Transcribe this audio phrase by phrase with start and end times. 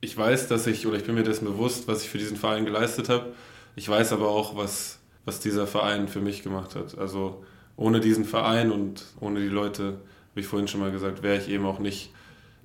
[0.00, 2.64] ich weiß, dass ich, oder ich bin mir dessen bewusst, was ich für diesen Verein
[2.64, 3.32] geleistet habe.
[3.76, 6.96] Ich weiß aber auch, was, was dieser Verein für mich gemacht hat.
[6.98, 7.44] Also
[7.76, 10.00] ohne diesen Verein und ohne die Leute,
[10.34, 12.12] wie ich vorhin schon mal gesagt, wäre ich eben auch nicht,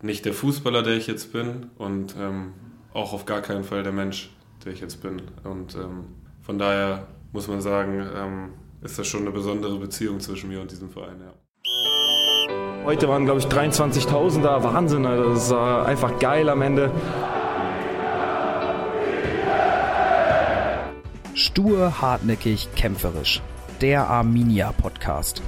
[0.01, 2.53] nicht der Fußballer, der ich jetzt bin und ähm,
[2.93, 4.29] auch auf gar keinen Fall der Mensch,
[4.63, 5.21] der ich jetzt bin.
[5.43, 6.05] Und ähm,
[6.41, 10.71] von daher muss man sagen, ähm, ist das schon eine besondere Beziehung zwischen mir und
[10.71, 11.19] diesem Verein.
[11.19, 11.33] Ja.
[12.85, 14.63] Heute waren, glaube ich, 23.000 da.
[14.63, 16.91] Wahnsinn, das war einfach geil am Ende.
[21.33, 23.41] Stur, hartnäckig, kämpferisch.
[23.81, 25.41] Der Arminia Podcast.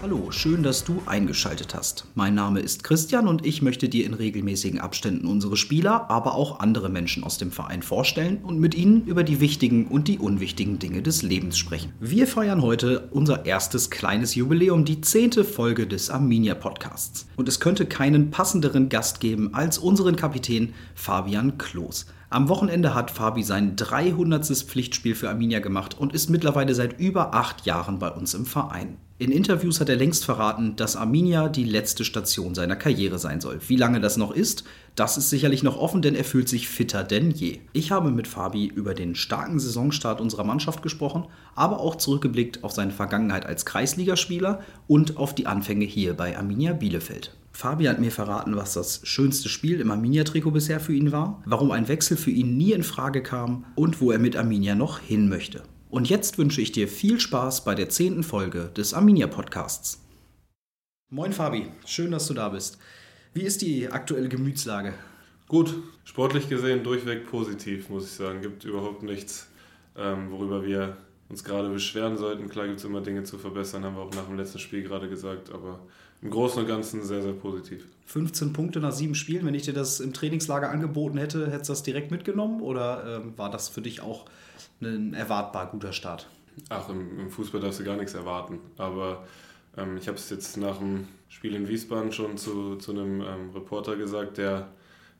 [0.00, 2.04] Hallo, schön, dass du eingeschaltet hast.
[2.14, 6.60] Mein Name ist Christian und ich möchte dir in regelmäßigen Abständen unsere Spieler, aber auch
[6.60, 10.78] andere Menschen aus dem Verein vorstellen und mit ihnen über die wichtigen und die unwichtigen
[10.78, 11.92] Dinge des Lebens sprechen.
[11.98, 17.26] Wir feiern heute unser erstes kleines Jubiläum, die zehnte Folge des Arminia Podcasts.
[17.34, 22.06] Und es könnte keinen passenderen Gast geben als unseren Kapitän Fabian Kloß.
[22.30, 24.46] Am Wochenende hat Fabi sein 300.
[24.46, 28.96] Pflichtspiel für Arminia gemacht und ist mittlerweile seit über acht Jahren bei uns im Verein.
[29.20, 33.58] In Interviews hat er längst verraten, dass Arminia die letzte Station seiner Karriere sein soll.
[33.66, 34.62] Wie lange das noch ist,
[34.94, 37.58] das ist sicherlich noch offen, denn er fühlt sich fitter denn je.
[37.72, 41.24] Ich habe mit Fabi über den starken Saisonstart unserer Mannschaft gesprochen,
[41.56, 46.72] aber auch zurückgeblickt auf seine Vergangenheit als Kreisligaspieler und auf die Anfänge hier bei Arminia
[46.72, 47.34] Bielefeld.
[47.50, 51.72] Fabi hat mir verraten, was das schönste Spiel im Arminia-Trikot bisher für ihn war, warum
[51.72, 55.28] ein Wechsel für ihn nie in Frage kam und wo er mit Arminia noch hin
[55.28, 55.64] möchte.
[55.90, 60.02] Und jetzt wünsche ich dir viel Spaß bei der zehnten Folge des Arminia Podcasts.
[61.10, 62.76] Moin Fabi, schön, dass du da bist.
[63.32, 64.92] Wie ist die aktuelle Gemütslage?
[65.46, 68.42] Gut, sportlich gesehen durchweg positiv, muss ich sagen.
[68.42, 69.48] Gibt überhaupt nichts,
[69.96, 70.98] ähm, worüber wir
[71.30, 72.50] uns gerade beschweren sollten.
[72.50, 75.08] Klar gibt es immer Dinge zu verbessern, haben wir auch nach dem letzten Spiel gerade
[75.08, 75.80] gesagt, aber
[76.20, 77.86] im Großen und Ganzen sehr, sehr positiv.
[78.04, 81.72] 15 Punkte nach sieben Spielen, wenn ich dir das im Trainingslager angeboten hätte, hättest du
[81.72, 84.26] das direkt mitgenommen oder ähm, war das für dich auch
[84.80, 86.28] ein erwartbar guter Start?
[86.68, 88.60] Ach, im, im Fußball darfst du gar nichts erwarten.
[88.76, 89.26] Aber
[89.76, 93.50] ähm, ich habe es jetzt nach dem Spiel in Wiesbaden schon zu, zu einem ähm,
[93.54, 94.68] Reporter gesagt, der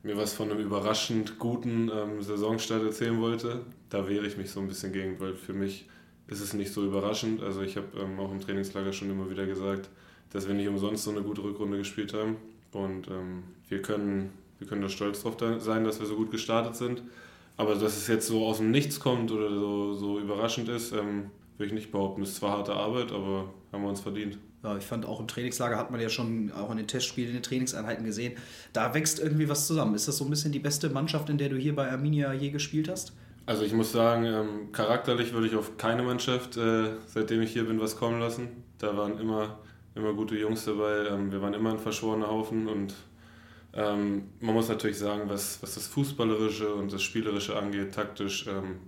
[0.03, 3.61] mir was von einem überraschend guten ähm, Saisonstart erzählen wollte.
[3.89, 5.87] Da wehre ich mich so ein bisschen gegen, weil für mich
[6.27, 7.41] ist es nicht so überraschend.
[7.41, 9.89] Also ich habe ähm, auch im Trainingslager schon immer wieder gesagt,
[10.31, 12.37] dass wir nicht umsonst so eine gute Rückrunde gespielt haben.
[12.71, 16.75] Und ähm, wir, können, wir können da stolz drauf sein, dass wir so gut gestartet
[16.75, 17.01] sind.
[17.59, 21.29] Aber dass es jetzt so aus dem Nichts kommt oder so, so überraschend ist, ähm,
[21.57, 22.23] würde ich nicht behaupten.
[22.23, 24.37] Ist zwar harte Arbeit, aber haben wir uns verdient.
[24.63, 27.35] Ja, ich fand auch im Trainingslager hat man ja schon auch in den Testspielen, in
[27.35, 28.37] den Trainingseinheiten gesehen,
[28.71, 29.93] da wächst irgendwie was zusammen.
[29.93, 32.49] Ist das so ein bisschen die beste Mannschaft, in der du hier bei Arminia je
[32.49, 33.11] gespielt hast?
[33.45, 37.65] Also ich muss sagen, ähm, charakterlich würde ich auf keine Mannschaft, äh, seitdem ich hier
[37.65, 38.47] bin, was kommen lassen.
[38.77, 39.59] Da waren immer,
[39.95, 41.07] immer gute Jungs dabei.
[41.09, 42.93] Ähm, wir waren immer ein verschworener Haufen und
[43.73, 48.79] ähm, man muss natürlich sagen, was, was das Fußballerische und das Spielerische angeht, taktisch, ähm,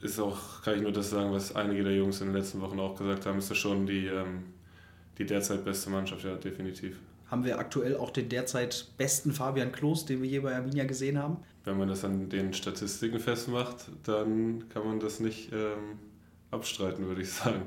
[0.00, 2.80] ist auch, kann ich nur das sagen, was einige der Jungs in den letzten Wochen
[2.80, 4.44] auch gesagt haben, ist das schon die, ähm,
[5.18, 6.98] die derzeit beste Mannschaft, ja, definitiv.
[7.30, 11.18] Haben wir aktuell auch den derzeit besten Fabian Klos, den wir hier bei Arminia gesehen
[11.18, 11.38] haben?
[11.64, 15.98] Wenn man das an den Statistiken festmacht, dann kann man das nicht ähm,
[16.50, 17.62] abstreiten, würde ich sagen.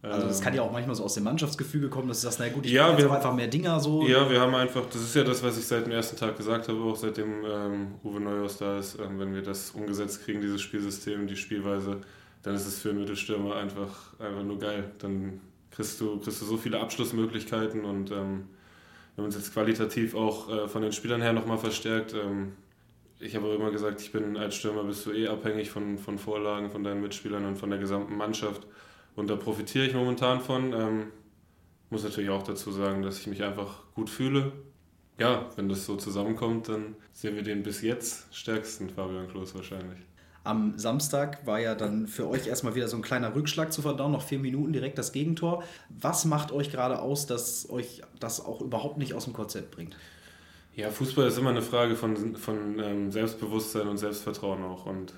[0.00, 2.52] Also das kann ja auch manchmal so aus dem Mannschaftsgefüge kommen, dass du sagst, naja
[2.52, 4.06] gut, ich ja, wir, einfach mehr Dinger so.
[4.06, 6.68] Ja, wir haben einfach, das ist ja das, was ich seit dem ersten Tag gesagt
[6.68, 10.60] habe, auch seitdem ähm, Uwe Neuhaus da ist, ähm, wenn wir das umgesetzt kriegen, dieses
[10.62, 12.00] Spielsystem, die Spielweise,
[12.42, 14.92] dann ist es für einen Mittelstürmer einfach, einfach nur geil.
[14.98, 15.40] Dann
[15.72, 18.44] kriegst du, kriegst du so viele Abschlussmöglichkeiten und ähm,
[19.14, 22.14] wir haben uns jetzt qualitativ auch äh, von den Spielern her nochmal verstärkt.
[22.14, 22.52] Ähm,
[23.18, 26.18] ich habe auch immer gesagt, ich bin als Stürmer bist du eh abhängig von, von
[26.18, 28.64] Vorlagen, von deinen Mitspielern und von der gesamten Mannschaft.
[29.18, 30.72] Und da profitiere ich momentan von.
[30.72, 31.06] Ähm,
[31.90, 34.52] muss natürlich auch dazu sagen, dass ich mich einfach gut fühle.
[35.18, 39.98] Ja, wenn das so zusammenkommt, dann sehen wir den bis jetzt stärksten Fabian Klos wahrscheinlich.
[40.44, 44.12] Am Samstag war ja dann für euch erstmal wieder so ein kleiner Rückschlag zu verdauen,
[44.12, 45.64] noch vier Minuten direkt das Gegentor.
[45.88, 49.96] Was macht euch gerade aus, dass euch das auch überhaupt nicht aus dem Konzept bringt?
[50.76, 54.86] Ja, Fußball ist immer eine Frage von, von ähm, Selbstbewusstsein und Selbstvertrauen auch.
[54.86, 55.12] Und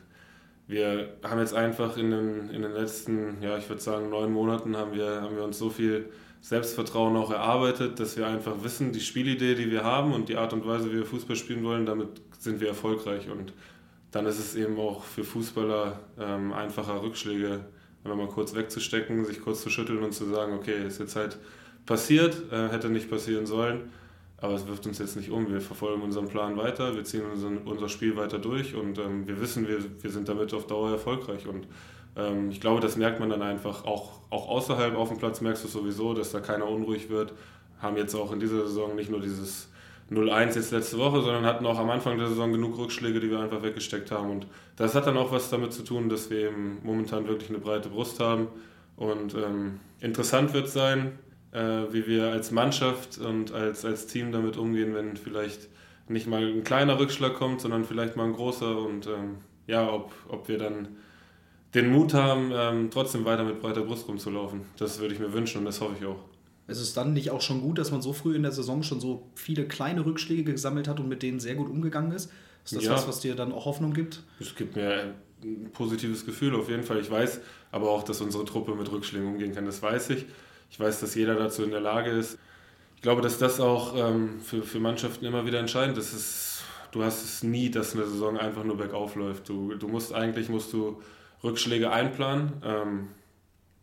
[0.70, 4.76] wir haben jetzt einfach in den, in den letzten, ja, ich würde sagen, neun Monaten
[4.76, 6.08] haben wir, haben wir uns so viel
[6.42, 10.52] Selbstvertrauen auch erarbeitet, dass wir einfach wissen, die Spielidee, die wir haben und die Art
[10.52, 12.08] und Weise, wie wir Fußball spielen wollen, damit
[12.38, 13.28] sind wir erfolgreich.
[13.28, 13.52] Und
[14.12, 17.64] dann ist es eben auch für Fußballer ähm, einfacher, Rückschläge
[18.04, 21.36] einfach mal kurz wegzustecken, sich kurz zu schütteln und zu sagen, okay, ist jetzt halt
[21.84, 23.90] passiert, äh, hätte nicht passieren sollen.
[24.40, 25.50] Aber es wirft uns jetzt nicht um.
[25.50, 29.40] Wir verfolgen unseren Plan weiter, wir ziehen unseren, unser Spiel weiter durch und ähm, wir
[29.40, 31.46] wissen, wir, wir sind damit auf Dauer erfolgreich.
[31.46, 31.66] Und
[32.16, 33.84] ähm, ich glaube, das merkt man dann einfach.
[33.84, 37.34] Auch, auch außerhalb auf dem Platz merkst du sowieso, dass da keiner unruhig wird.
[37.80, 39.68] Haben jetzt auch in dieser Saison nicht nur dieses
[40.10, 43.40] 0-1 jetzt letzte Woche, sondern hatten auch am Anfang der Saison genug Rückschläge, die wir
[43.40, 44.30] einfach weggesteckt haben.
[44.30, 44.46] Und
[44.76, 47.88] das hat dann auch was damit zu tun, dass wir eben momentan wirklich eine breite
[47.90, 48.48] Brust haben.
[48.96, 51.12] Und ähm, interessant wird sein,
[51.52, 55.68] äh, wie wir als Mannschaft und als, als Team damit umgehen, wenn vielleicht
[56.08, 58.78] nicht mal ein kleiner Rückschlag kommt, sondern vielleicht mal ein großer.
[58.78, 59.36] Und ähm,
[59.66, 60.88] ja, ob, ob wir dann
[61.74, 64.62] den Mut haben, ähm, trotzdem weiter mit breiter Brust rumzulaufen.
[64.76, 66.18] Das würde ich mir wünschen und das hoffe ich auch.
[66.66, 69.00] Ist es dann nicht auch schon gut, dass man so früh in der Saison schon
[69.00, 72.30] so viele kleine Rückschläge gesammelt hat und mit denen sehr gut umgegangen ist?
[72.64, 72.92] Ist das ja.
[72.92, 74.22] was, was dir dann auch Hoffnung gibt?
[74.38, 77.00] Es gibt mir ein positives Gefühl auf jeden Fall.
[77.00, 77.40] Ich weiß
[77.72, 79.64] aber auch, dass unsere Truppe mit Rückschlägen umgehen kann.
[79.64, 80.26] Das weiß ich.
[80.70, 82.38] Ich weiß, dass jeder dazu in der Lage ist.
[82.96, 86.12] Ich glaube, dass das auch ähm, für, für Mannschaften immer wieder entscheidend ist.
[86.12, 86.64] ist.
[86.92, 89.48] Du hast es nie, dass eine Saison einfach nur bergauf läuft.
[89.48, 91.00] Du, du musst eigentlich musst du
[91.42, 92.52] Rückschläge einplanen.
[92.64, 93.08] Ähm,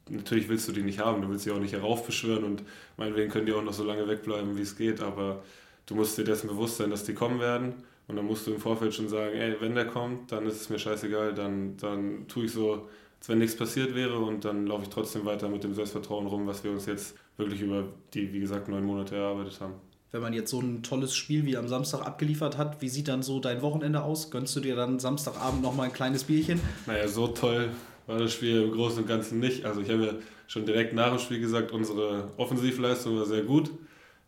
[0.09, 2.63] natürlich willst du die nicht haben, du willst sie auch nicht heraufbeschwören und
[2.97, 5.43] meinetwegen können die auch noch so lange wegbleiben, wie es geht, aber
[5.85, 7.75] du musst dir dessen bewusst sein, dass die kommen werden
[8.07, 10.69] und dann musst du im Vorfeld schon sagen, ey, wenn der kommt, dann ist es
[10.69, 12.87] mir scheißegal, dann, dann tue ich so,
[13.19, 16.47] als wenn nichts passiert wäre und dann laufe ich trotzdem weiter mit dem Selbstvertrauen rum,
[16.47, 19.73] was wir uns jetzt wirklich über die, wie gesagt, neun Monate erarbeitet haben.
[20.11, 23.23] Wenn man jetzt so ein tolles Spiel wie am Samstag abgeliefert hat, wie sieht dann
[23.23, 24.31] so dein Wochenende aus?
[24.31, 26.61] Gönnst du dir dann Samstagabend nochmal ein kleines Bierchen?
[26.85, 27.69] Naja, so toll
[28.05, 29.65] war das Spiel im Großen und Ganzen nicht.
[29.65, 30.13] Also ich habe ja
[30.47, 33.69] schon direkt nach dem Spiel gesagt, unsere Offensivleistung war sehr gut.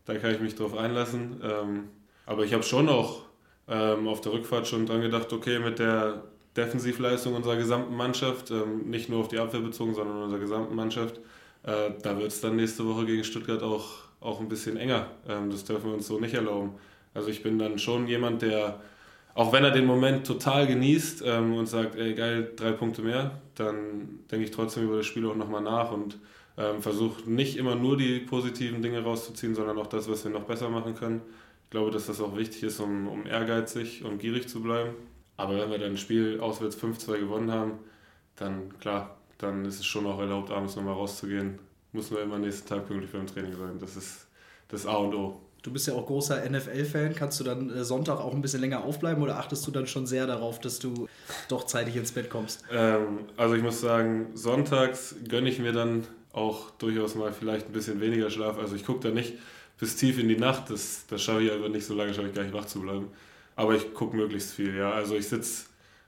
[0.05, 1.41] Da kann ich mich drauf einlassen.
[1.41, 1.83] Ähm,
[2.25, 3.21] aber ich habe schon auch
[3.69, 6.23] ähm, auf der Rückfahrt schon dran gedacht, okay, mit der
[6.59, 11.17] Defensivleistung unserer gesamten Mannschaft, ähm, nicht nur auf die Abwehr bezogen, sondern unserer gesamten Mannschaft,
[11.63, 13.89] äh, da wird es dann nächste Woche gegen Stuttgart auch,
[14.21, 15.07] auch ein bisschen enger.
[15.25, 16.71] das dürfen wir uns so nicht erlauben.
[17.13, 18.79] Also ich bin dann schon jemand, der
[19.39, 23.39] auch wenn er den Moment total genießt ähm, und sagt, ey geil, drei Punkte mehr,
[23.55, 26.17] dann denke ich trotzdem über das Spiel auch nochmal nach und
[26.57, 30.43] ähm, versuche nicht immer nur die positiven Dinge rauszuziehen, sondern auch das, was wir noch
[30.43, 31.21] besser machen können.
[31.65, 34.89] Ich glaube, dass das auch wichtig ist, um, um ehrgeizig und gierig zu bleiben.
[35.39, 37.79] Aber wenn wir dann ein Spiel auswärts 5-2 gewonnen haben,
[38.35, 41.59] dann klar, dann ist es schon auch erlaubt, abends nochmal rauszugehen.
[41.93, 43.79] Muss nur immer am nächsten Tag pünktlich beim Training sein.
[43.79, 44.27] Das ist
[44.67, 45.39] das A und O.
[45.61, 47.15] Du bist ja auch großer NFL-Fan.
[47.15, 50.05] Kannst du dann äh, Sonntag auch ein bisschen länger aufbleiben oder achtest du dann schon
[50.05, 51.07] sehr darauf, dass du
[51.47, 52.65] doch zeitig ins Bett kommst?
[52.69, 57.71] Ähm, also ich muss sagen, sonntags gönne ich mir dann auch durchaus mal vielleicht ein
[57.71, 58.57] bisschen weniger Schlaf.
[58.57, 59.35] Also ich gucke da nicht
[59.79, 60.69] bis tief in die Nacht.
[60.69, 63.07] Das, das schaffe ich aber nicht so lange, schaffe ich gar nicht wach zu bleiben.
[63.59, 64.89] Aber ich gucke möglichst viel, ja.
[64.89, 65.65] Also ich sitze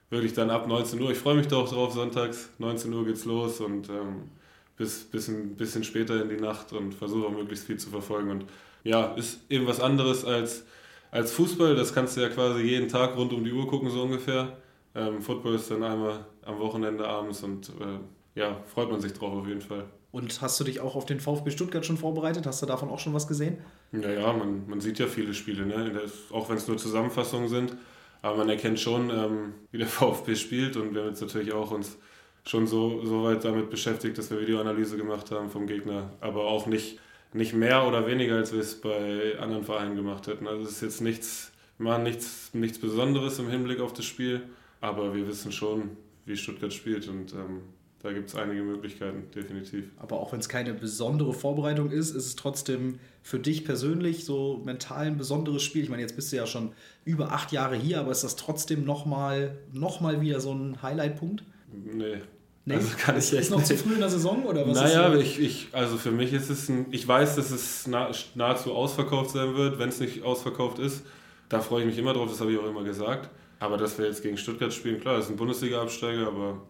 [0.08, 1.10] wirklich dann ab 19 Uhr.
[1.10, 2.48] Ich freue mich doch drauf, sonntags.
[2.56, 4.30] 19 Uhr geht's los und ähm,
[4.78, 8.30] bis, bis ein bisschen später in die Nacht und versuche auch möglichst viel zu verfolgen.
[8.30, 8.46] Und
[8.84, 10.64] ja, ist eben was anderes als,
[11.10, 11.74] als Fußball.
[11.74, 14.56] Das kannst du ja quasi jeden Tag rund um die Uhr gucken, so ungefähr.
[14.94, 19.34] Ähm, Football ist dann einmal am Wochenende abends und äh, ja, freut man sich drauf
[19.34, 19.84] auf jeden Fall.
[20.10, 22.46] Und hast du dich auch auf den VfB Stuttgart schon vorbereitet?
[22.46, 23.58] Hast du davon auch schon was gesehen?
[23.92, 26.00] Ja, ja, man, man sieht ja viele Spiele, ne?
[26.30, 27.76] auch wenn es nur Zusammenfassungen sind.
[28.22, 31.70] Aber man erkennt schon, ähm, wie der VfB spielt und wir haben jetzt natürlich auch
[31.70, 31.98] uns
[32.46, 36.66] schon so, so weit damit beschäftigt, dass wir Videoanalyse gemacht haben vom Gegner, aber auch
[36.66, 36.98] nicht
[37.34, 40.46] nicht mehr oder weniger, als wir es bei anderen Vereinen gemacht hätten.
[40.46, 44.42] Also es ist jetzt nichts, wir machen nichts, nichts Besonderes im Hinblick auf das Spiel,
[44.80, 45.96] aber wir wissen schon,
[46.26, 47.62] wie Stuttgart spielt und ähm,
[48.02, 49.84] da gibt es einige Möglichkeiten, definitiv.
[49.98, 54.60] Aber auch wenn es keine besondere Vorbereitung ist, ist es trotzdem für dich persönlich so
[54.64, 55.84] mental ein besonderes Spiel.
[55.84, 56.72] Ich meine, jetzt bist du ja schon
[57.04, 61.44] über acht Jahre hier, aber ist das trotzdem nochmal noch mal wieder so ein Highlight-Punkt?
[61.72, 62.18] Nee,
[62.64, 64.76] Nee, also kann ich ist noch zu früh in der Saison oder was?
[64.76, 69.30] Naja, ich, ich, also für mich ist es ein, ich weiß, dass es nahezu ausverkauft
[69.30, 71.04] sein wird, wenn es nicht ausverkauft ist.
[71.48, 73.30] Da freue ich mich immer drauf, das habe ich auch immer gesagt.
[73.58, 76.62] Aber dass wir jetzt gegen Stuttgart spielen, klar, das ist ein Bundesliga-Absteiger, aber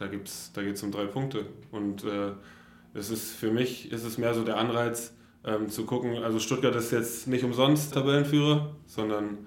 [0.00, 1.46] da, gibt's, da geht es um drei Punkte.
[1.70, 2.32] Und äh,
[2.94, 5.14] es ist für mich ist es mehr so der Anreiz
[5.44, 9.38] ähm, zu gucken, also Stuttgart ist jetzt nicht umsonst Tabellenführer, sondern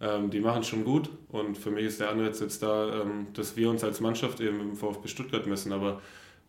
[0.00, 3.56] ähm, die machen schon gut und für mich ist der Anreiz jetzt da, ähm, dass
[3.56, 5.72] wir uns als Mannschaft eben im VfB Stuttgart messen.
[5.72, 6.02] Aber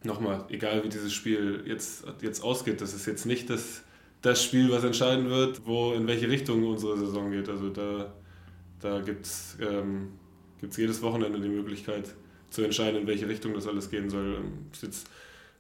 [0.04, 3.84] nochmal, egal wie dieses Spiel jetzt, jetzt ausgeht, das ist jetzt nicht das,
[4.22, 7.50] das Spiel, was entscheiden wird, wo in welche Richtung unsere Saison geht.
[7.50, 8.14] Also da,
[8.80, 10.14] da gibt es ähm,
[10.76, 12.16] jedes Wochenende die Möglichkeit
[12.54, 14.44] zu entscheiden, in welche Richtung das alles gehen soll.
[14.72, 15.10] Ist jetzt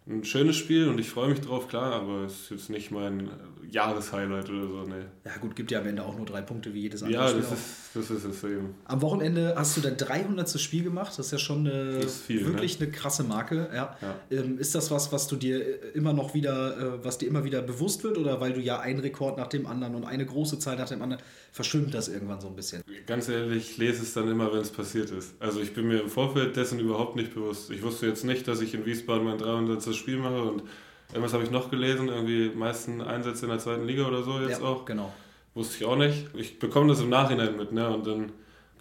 [0.05, 3.29] ein schönes Spiel und ich freue mich drauf, klar, aber es ist jetzt nicht mein
[3.71, 5.05] Jahreshighlight oder so, ne.
[5.25, 7.41] Ja gut, gibt ja am Ende auch nur drei Punkte wie jedes andere ja, Spiel.
[7.41, 8.75] Ja, das ist, das ist es eben.
[8.85, 10.59] Am Wochenende hast du dein 300.
[10.59, 12.47] Spiel gemacht, das ist ja schon eine, viel, ne?
[12.47, 12.87] wirklich ne?
[12.87, 13.69] eine krasse Marke.
[13.73, 13.97] Ja.
[14.01, 14.15] ja.
[14.29, 17.61] Ähm, ist das was, was du dir immer noch wieder, äh, was dir immer wieder
[17.61, 20.75] bewusst wird oder weil du ja einen Rekord nach dem anderen und eine große Zahl
[20.75, 22.83] nach dem anderen, verschwimmt das irgendwann so ein bisschen?
[23.07, 25.35] Ganz ehrlich, ich lese es dann immer, wenn es passiert ist.
[25.39, 27.71] Also ich bin mir im Vorfeld dessen überhaupt nicht bewusst.
[27.71, 30.63] Ich wusste jetzt nicht, dass ich in Wiesbaden mein 300 das Spiel mache und
[31.09, 34.61] irgendwas habe ich noch gelesen, irgendwie meisten Einsätze in der zweiten Liga oder so jetzt
[34.61, 34.85] ja, auch.
[34.85, 35.13] genau.
[35.53, 36.27] wusste ich auch nicht.
[36.35, 37.89] Ich bekomme das im Nachhinein mit, ne?
[37.89, 38.31] Und dann,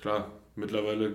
[0.00, 1.14] klar, mittlerweile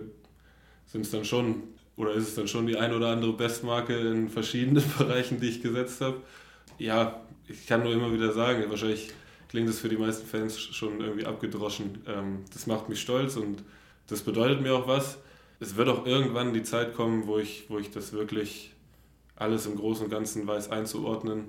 [0.86, 1.64] sind es dann schon,
[1.96, 5.62] oder ist es dann schon die ein oder andere Bestmarke in verschiedenen Bereichen, die ich
[5.62, 6.18] gesetzt habe.
[6.78, 9.10] Ja, ich kann nur immer wieder sagen, wahrscheinlich
[9.50, 12.04] klingt das für die meisten Fans schon irgendwie abgedroschen.
[12.08, 13.64] Ähm, das macht mich stolz und
[14.08, 15.18] das bedeutet mir auch was.
[15.60, 18.74] Es wird auch irgendwann die Zeit kommen, wo ich, wo ich das wirklich
[19.38, 21.46] alles im Großen und Ganzen weiß einzuordnen.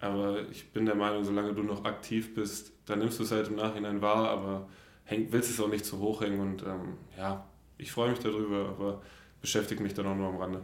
[0.00, 3.48] Aber ich bin der Meinung, solange du noch aktiv bist, dann nimmst du es halt
[3.48, 4.68] im Nachhinein wahr, aber
[5.04, 6.40] häng, willst es auch nicht zu hoch hängen.
[6.40, 7.46] Und ähm, ja,
[7.78, 9.02] ich freue mich darüber, aber
[9.40, 10.60] beschäftigt mich dann auch nur am Rande.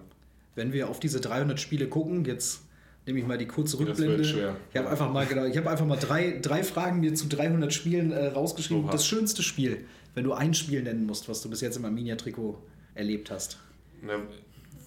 [0.55, 2.63] Wenn wir auf diese 300 Spiele gucken, jetzt
[3.07, 4.19] nehme ich mal die kurze Rückblende.
[4.19, 4.57] Das wird schwer.
[4.71, 7.73] Ich habe einfach mal genau, ich habe einfach mal drei, drei Fragen mir zu 300
[7.73, 8.85] Spielen äh, rausgeschrieben.
[8.85, 8.93] Oha.
[8.93, 12.59] Das schönste Spiel, wenn du ein Spiel nennen musst, was du bis jetzt im Arminia-Trikot
[12.95, 13.59] erlebt hast.
[14.03, 14.19] Na,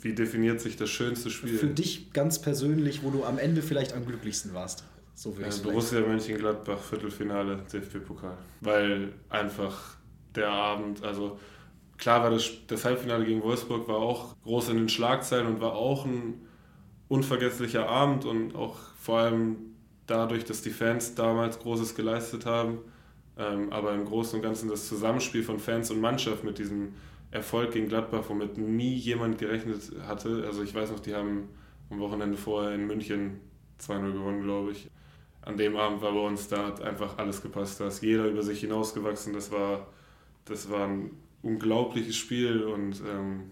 [0.06, 1.58] wie definiert sich das schönste Spiel?
[1.58, 4.84] Für dich ganz persönlich, wo du am Ende vielleicht am glücklichsten warst.
[5.16, 8.38] So ja, Borussia Mönchengladbach, Viertelfinale, DFB-Pokal.
[8.62, 9.96] Weil einfach
[10.36, 11.40] der Abend, also
[11.98, 15.74] klar war das, das Halbfinale gegen Wolfsburg war auch groß in den Schlagzeilen und war
[15.74, 16.36] auch ein
[17.08, 19.56] unvergesslicher Abend und auch vor allem
[20.06, 22.78] dadurch, dass die Fans damals Großes geleistet haben.
[23.40, 26.94] Ähm, aber im Großen und Ganzen das Zusammenspiel von Fans und Mannschaft mit diesem
[27.36, 30.46] Erfolg gegen Gladbach, womit nie jemand gerechnet hatte.
[30.48, 31.50] Also ich weiß noch, die haben
[31.89, 33.42] am Wochenende vorher in München
[33.82, 34.89] 2-0 gewonnen, glaube ich.
[35.42, 37.80] An dem Abend war bei uns, da hat einfach alles gepasst.
[37.80, 39.34] Da ist jeder über sich hinausgewachsen.
[39.34, 39.88] Das war,
[40.46, 41.12] das war ein
[41.44, 43.51] unglaubliches Spiel und ähm,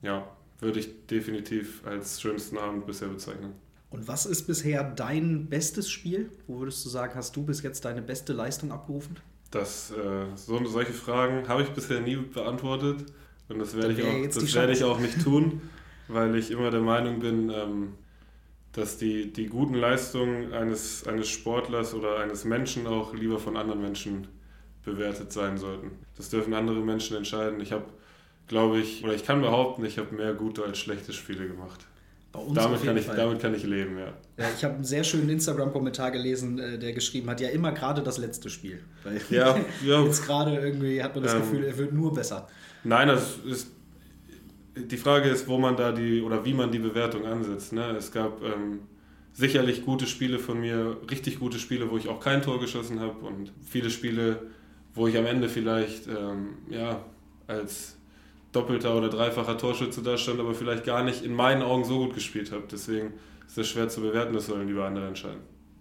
[0.00, 0.26] ja,
[0.60, 3.52] würde ich definitiv als schönsten Abend bisher bezeichnen.
[3.90, 6.30] Und was ist bisher dein bestes Spiel?
[6.46, 9.16] Wo würdest du sagen, hast du bis jetzt deine beste Leistung abgerufen?
[9.50, 13.04] Das, äh, so, solche Fragen habe ich bisher nie beantwortet.
[13.48, 15.60] Und das werde, ich auch, das werde ich auch nicht tun,
[16.08, 17.92] weil ich immer der Meinung bin, ähm,
[18.72, 23.80] dass die, die guten Leistungen eines, eines Sportlers oder eines Menschen auch lieber von anderen
[23.80, 24.26] Menschen
[24.84, 25.92] bewertet sein sollten.
[26.16, 27.60] Das dürfen andere Menschen entscheiden.
[27.60, 27.84] Ich habe,
[28.48, 31.86] glaube ich, oder ich kann behaupten, ich habe mehr gute als schlechte Spiele gemacht.
[32.52, 34.12] Damit, kann ich, damit kann ich leben, ja.
[34.36, 38.02] ja ich habe einen sehr schönen Instagram-Kommentar gelesen, äh, der geschrieben hat, ja immer gerade
[38.02, 38.80] das letzte Spiel.
[39.04, 40.02] Weil ja, ja.
[40.02, 42.48] jetzt gerade irgendwie hat man das ähm, Gefühl, er wird nur besser.
[42.82, 43.68] Nein, das ist
[44.76, 47.72] die Frage ist, wo man da die oder wie man die Bewertung ansetzt.
[47.72, 47.90] Ne?
[47.96, 48.80] Es gab ähm,
[49.32, 53.24] sicherlich gute Spiele von mir, richtig gute Spiele, wo ich auch kein Tor geschossen habe
[53.24, 54.42] und viele Spiele,
[54.94, 57.04] wo ich am Ende vielleicht ähm, ja,
[57.46, 57.96] als
[58.54, 62.14] doppelter oder dreifacher Torschütze da stand, aber vielleicht gar nicht in meinen Augen so gut
[62.14, 62.64] gespielt habe.
[62.70, 63.14] Deswegen
[63.46, 65.40] ist das schwer zu bewerten, das sollen lieber andere entscheiden.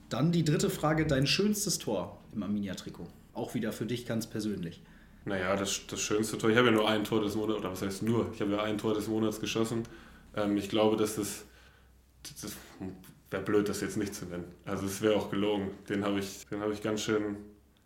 [0.10, 3.08] Dann die dritte Frage, dein schönstes Tor im Arminia-Trikot.
[3.34, 4.82] Auch wieder für dich ganz persönlich.
[5.25, 6.50] Naja, das, das schönste Tor.
[6.50, 8.30] Ich habe ja nur ein Tor des Monats, oder was heißt nur?
[8.34, 9.84] Ich habe ja ein Tor des Monats geschossen.
[10.36, 11.46] Ähm, ich glaube, dass das,
[12.42, 12.53] das
[13.32, 14.46] wäre blöd, das jetzt nicht zu nennen.
[14.65, 15.72] Also es wäre auch gelogen.
[15.89, 17.38] Den habe ich, den hab ich ganz, schön,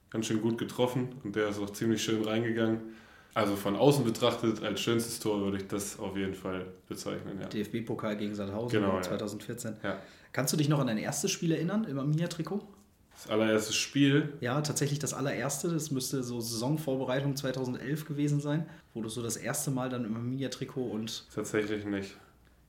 [0.09, 2.95] ganz schön gut getroffen und der ist auch ziemlich schön reingegangen.
[3.37, 7.39] Also von außen betrachtet, als schönstes Tor würde ich das auf jeden Fall bezeichnen.
[7.39, 7.47] Ja.
[7.47, 9.75] DFB-Pokal gegen Sandhausen genau, 2014.
[9.83, 9.99] Ja.
[10.33, 12.67] Kannst du dich noch an dein erstes Spiel erinnern im Arminia-Trikot?
[13.13, 14.33] Das allererste Spiel?
[14.41, 15.69] Ja, tatsächlich das allererste.
[15.69, 18.65] Das müsste so Saisonvorbereitung 2011 gewesen sein,
[18.95, 21.27] wo du so das erste Mal dann im Arminia-Trikot und.
[21.35, 22.17] Tatsächlich nicht.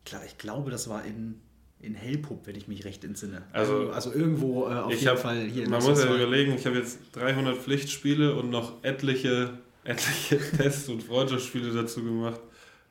[0.05, 1.41] Klar, ich glaube, das war in,
[1.81, 3.43] in Hellpup, wenn ich mich recht entsinne.
[3.55, 6.67] Also, also irgendwo äh, auf jeden hab, Fall hier in Man muss ja überlegen, ich
[6.67, 12.41] habe jetzt 300 Pflichtspiele und noch etliche, etliche Tests- und Freundschaftsspiele dazu gemacht.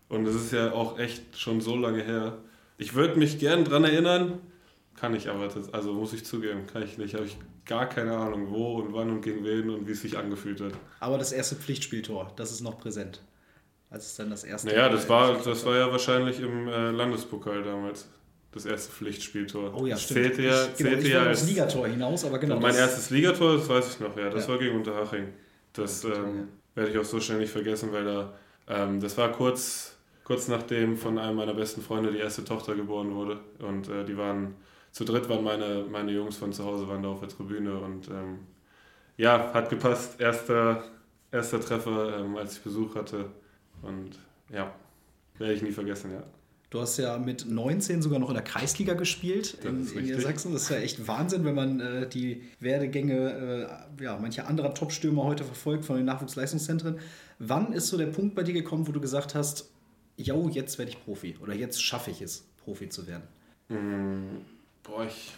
[0.09, 2.37] Und es ist ja auch echt schon so lange her.
[2.77, 4.39] Ich würde mich gern dran erinnern,
[4.95, 7.13] kann ich aber, das, also muss ich zugeben, kann ich nicht.
[7.13, 10.17] Habe ich gar keine Ahnung, wo und wann und gegen wen und wie es sich
[10.17, 10.73] angefühlt hat.
[10.99, 13.21] Aber das erste Pflichtspieltor, das ist noch präsent.
[13.89, 14.67] Als es dann das erste.
[14.67, 18.09] Naja, das war, das war ja wahrscheinlich im äh, Landespokal damals.
[18.51, 19.73] Das erste Pflichtspieltor.
[19.75, 20.19] Oh ja, das stimmt.
[20.19, 22.59] Zählte ja, ich, genau, zählte ich ja als Ligator hinaus, aber genau.
[22.59, 24.29] Mein erstes Ligator, das weiß ich noch, ja.
[24.29, 24.49] Das ja.
[24.51, 25.27] war gegen Unterhaching.
[25.73, 26.47] Das ähm,
[26.77, 28.33] werde ich auch so schnell nicht vergessen, weil da,
[28.67, 33.15] ähm, das war kurz, kurz nachdem von einem meiner besten Freunde die erste Tochter geboren
[33.15, 33.39] wurde.
[33.59, 34.55] Und äh, die waren
[34.91, 38.09] zu dritt waren meine, meine Jungs von zu Hause waren da auf der Tribüne und
[38.09, 38.39] ähm,
[39.17, 40.21] ja, hat gepasst.
[40.21, 40.83] Erster,
[41.31, 43.25] erster Treffer, ähm, als ich Besuch hatte.
[43.81, 44.11] Und
[44.49, 44.71] ja,
[45.39, 46.23] werde ich nie vergessen, ja.
[46.69, 50.51] Du hast ja mit 19 sogar noch in der Kreisliga gespielt in, in Niedersachsen.
[50.51, 53.69] Das ist ja echt Wahnsinn, wenn man äh, die Werdegänge
[53.99, 56.99] äh, ja, mancher anderer Top-Stürmer heute verfolgt von den Nachwuchsleistungszentren.
[57.39, 59.69] Wann ist so der Punkt bei dir gekommen, wo du gesagt hast,
[60.17, 63.23] yo, jetzt werde ich Profi oder jetzt schaffe ich es, Profi zu werden?
[63.69, 64.41] Mmh
[64.87, 65.33] boah, ich,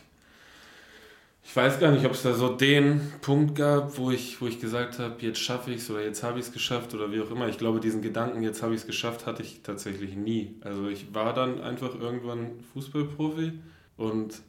[1.49, 4.59] ich weiß gar nicht, ob es da so den Punkt gab, wo ich, wo ich
[4.59, 7.31] gesagt habe, jetzt schaffe ich es oder jetzt habe ich es geschafft oder wie auch
[7.31, 7.47] immer.
[7.47, 10.57] Ich glaube, diesen Gedanken, jetzt habe ich es geschafft, hatte ich tatsächlich nie.
[10.61, 13.53] Also ich war dann einfach irgendwann Fußballprofi
[13.97, 14.43] und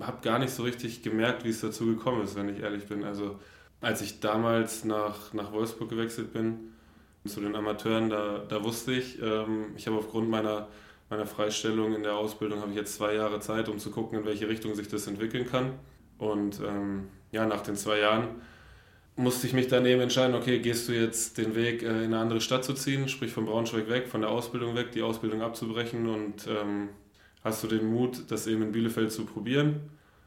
[0.00, 3.04] habe gar nicht so richtig gemerkt, wie es dazu gekommen ist, wenn ich ehrlich bin.
[3.04, 3.40] Also
[3.80, 6.74] Als ich damals nach, nach Wolfsburg gewechselt bin,
[7.26, 10.68] zu den Amateuren, da, da wusste ich, ähm, ich habe aufgrund meiner,
[11.08, 14.26] meiner Freistellung in der Ausbildung, habe ich jetzt zwei Jahre Zeit, um zu gucken, in
[14.26, 15.72] welche Richtung sich das entwickeln kann.
[16.18, 18.28] Und ähm, ja, nach den zwei Jahren
[19.16, 22.18] musste ich mich dann eben entscheiden, okay, gehst du jetzt den Weg äh, in eine
[22.18, 26.08] andere Stadt zu ziehen, sprich von Braunschweig weg, von der Ausbildung weg, die Ausbildung abzubrechen
[26.08, 26.88] und ähm,
[27.44, 29.80] hast du den Mut, das eben in Bielefeld zu probieren.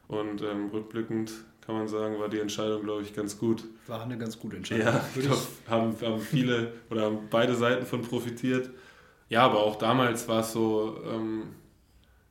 [0.08, 1.32] Und ähm, rückblickend
[1.65, 3.65] kann man sagen, war die Entscheidung, glaube ich, ganz gut.
[3.88, 4.86] War eine ganz gute Entscheidung.
[4.86, 8.70] Ja, ich glaube, haben, haben viele oder haben beide Seiten von profitiert.
[9.27, 11.44] Ja, aber auch damals war es so, ähm,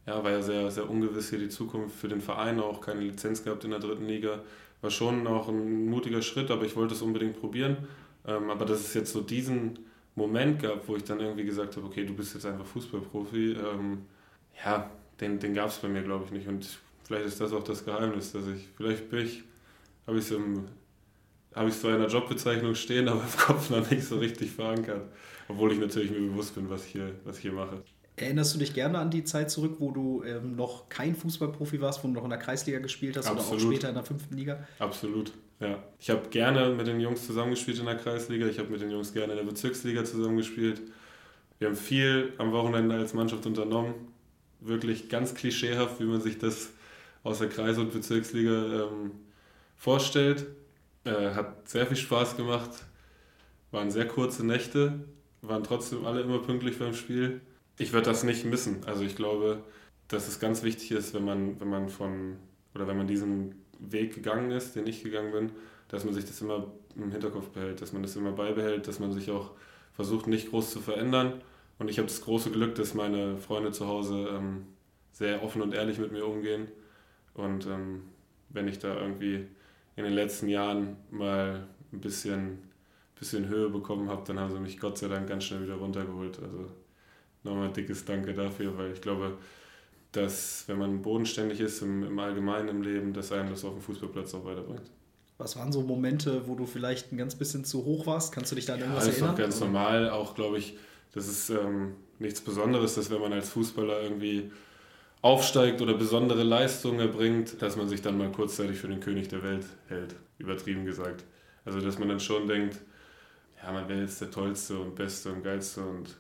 [0.07, 3.43] ja, war ja sehr, sehr ungewiss hier die Zukunft für den Verein, auch keine Lizenz
[3.43, 4.41] gehabt in der dritten Liga.
[4.81, 7.77] War schon auch ein mutiger Schritt, aber ich wollte es unbedingt probieren.
[8.27, 9.79] Ähm, aber dass es jetzt so diesen
[10.15, 14.03] Moment gab, wo ich dann irgendwie gesagt habe, okay, du bist jetzt einfach Fußballprofi, ähm,
[14.65, 16.47] ja, den, den gab es bei mir, glaube ich, nicht.
[16.47, 16.67] Und
[17.05, 19.43] vielleicht ist das auch das Geheimnis, dass ich, vielleicht bin ich,
[20.07, 20.39] habe ich es
[21.55, 25.03] habe ich zwar in Jobbezeichnung stehen, aber im Kopf noch nicht so richtig verankert.
[25.49, 27.83] Obwohl ich natürlich mir bewusst bin, was ich hier, was ich hier mache.
[28.19, 32.03] Erinnerst du dich gerne an die Zeit zurück, wo du ähm, noch kein Fußballprofi warst,
[32.03, 33.53] wo du noch in der Kreisliga gespielt hast Absolut.
[33.53, 34.67] oder auch später in der fünften Liga?
[34.79, 35.83] Absolut, ja.
[36.01, 39.13] Ich habe gerne mit den Jungs zusammengespielt in der Kreisliga, ich habe mit den Jungs
[39.13, 40.81] gerne in der Bezirksliga zusammengespielt.
[41.59, 43.95] Wir haben viel am Wochenende als Mannschaft unternommen.
[44.61, 46.71] Wirklich ganz klischeehaft, wie man sich das
[47.23, 49.11] aus der Kreis- und Bezirksliga ähm,
[49.77, 50.47] vorstellt.
[51.05, 52.71] Äh, hat sehr viel Spaß gemacht.
[53.73, 55.01] Waren sehr kurze Nächte,
[55.43, 57.43] waren trotzdem alle immer pünktlich beim Spiel
[57.79, 58.85] ich würde das nicht missen.
[58.87, 59.63] Also ich glaube,
[60.09, 62.37] dass es ganz wichtig ist, wenn man, wenn man von
[62.75, 65.53] oder wenn man diesen Weg gegangen ist, den ich gegangen bin,
[65.89, 69.13] dass man sich das immer im Hinterkopf behält, dass man das immer beibehält, dass man
[69.13, 69.53] sich auch
[69.93, 71.41] versucht, nicht groß zu verändern.
[71.79, 74.67] Und ich habe das große Glück, dass meine Freunde zu Hause ähm,
[75.13, 76.69] sehr offen und ehrlich mit mir umgehen.
[77.35, 78.03] Und ähm,
[78.49, 79.47] wenn ich da irgendwie
[79.97, 82.59] in den letzten Jahren mal ein bisschen,
[83.19, 86.39] bisschen Höhe bekommen habe, dann haben sie mich Gott sei Dank ganz schnell wieder runtergeholt.
[86.43, 86.71] Also
[87.47, 89.39] nochmal dickes Danke dafür, weil ich glaube,
[90.13, 93.83] dass wenn man bodenständig ist im, im Allgemeinen im Leben, dass einem das auf dem
[93.83, 94.91] Fußballplatz auch weiterbringt.
[95.39, 98.33] Was waren so Momente, wo du vielleicht ein ganz bisschen zu hoch warst?
[98.33, 99.37] Kannst du dich da an irgendwas ja, das erinnern?
[99.37, 100.11] Das ist doch ganz normal.
[100.11, 100.79] Auch, glaube ich,
[101.13, 104.51] das ist ähm, nichts Besonderes, dass wenn man als Fußballer irgendwie
[105.21, 109.43] aufsteigt oder besondere Leistungen erbringt, dass man sich dann mal kurzzeitig für den König der
[109.43, 111.25] Welt hält, übertrieben gesagt.
[111.67, 112.79] Also, dass man dann schon denkt,
[113.63, 116.17] ja, man wäre jetzt der Tollste und Beste und Geilste und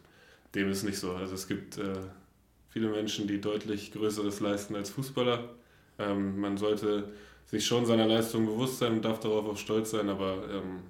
[0.56, 1.12] dem ist nicht so.
[1.12, 1.94] Also es gibt äh,
[2.70, 5.50] viele Menschen, die deutlich Größeres leisten als Fußballer.
[5.98, 7.12] Ähm, man sollte
[7.46, 10.80] sich schon seiner Leistung bewusst sein und darf darauf auch stolz sein, aber ähm,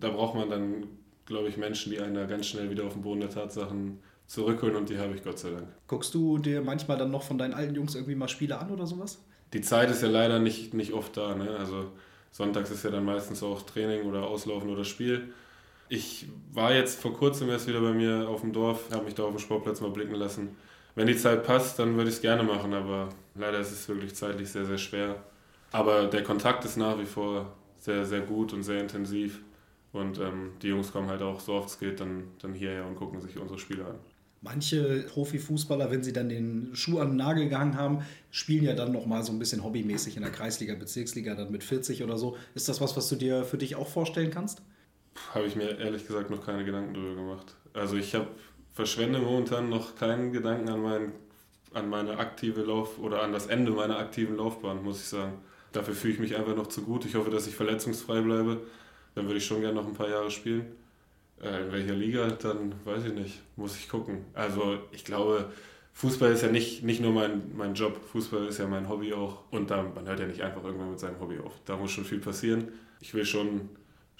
[0.00, 0.86] da braucht man dann,
[1.24, 4.74] glaube ich, Menschen, die einen da ganz schnell wieder auf den Boden der Tatsachen zurückholen
[4.74, 5.68] und die habe ich Gott sei Dank.
[5.86, 8.86] Guckst du dir manchmal dann noch von deinen alten Jungs irgendwie mal Spiele an oder
[8.86, 9.22] sowas?
[9.52, 11.34] Die Zeit ist ja leider nicht, nicht oft da.
[11.34, 11.50] Ne?
[11.58, 11.92] Also
[12.32, 15.32] sonntags ist ja dann meistens auch Training oder Auslaufen oder Spiel.
[15.94, 16.24] Ich
[16.54, 19.28] war jetzt vor kurzem erst wieder bei mir auf dem Dorf, habe mich da auf
[19.32, 20.56] dem Sportplatz mal blicken lassen.
[20.94, 24.14] Wenn die Zeit passt, dann würde ich es gerne machen, aber leider ist es wirklich
[24.14, 25.22] zeitlich sehr, sehr schwer.
[25.70, 29.42] Aber der Kontakt ist nach wie vor sehr, sehr gut und sehr intensiv.
[29.92, 32.96] Und ähm, die Jungs kommen halt auch, so oft es geht, dann, dann hierher und
[32.96, 33.96] gucken sich unsere Spiele an.
[34.40, 37.98] Manche Profifußballer, wenn sie dann den Schuh an den Nagel gehangen haben,
[38.30, 42.02] spielen ja dann nochmal so ein bisschen hobbymäßig in der Kreisliga, Bezirksliga, dann mit 40
[42.02, 42.38] oder so.
[42.54, 44.62] Ist das was, was du dir für dich auch vorstellen kannst?
[45.34, 47.54] Habe ich mir ehrlich gesagt noch keine Gedanken darüber gemacht.
[47.72, 48.28] Also ich habe
[48.72, 51.12] verschwende momentan noch keinen Gedanken an, mein,
[51.74, 55.38] an meine aktive Lauf oder an das Ende meiner aktiven Laufbahn, muss ich sagen.
[55.72, 57.04] Dafür fühle ich mich einfach noch zu gut.
[57.04, 58.60] Ich hoffe, dass ich verletzungsfrei bleibe.
[59.14, 60.66] Dann würde ich schon gerne noch ein paar Jahre spielen.
[61.42, 63.40] Äh, in welcher Liga, dann weiß ich nicht.
[63.56, 64.24] Muss ich gucken.
[64.34, 65.50] Also ich glaube,
[65.94, 67.98] Fußball ist ja nicht, nicht nur mein, mein Job.
[68.12, 69.44] Fußball ist ja mein Hobby auch.
[69.50, 71.52] Und da, man hört ja nicht einfach irgendwann mit seinem Hobby auf.
[71.64, 72.68] Da muss schon viel passieren.
[73.00, 73.70] Ich will schon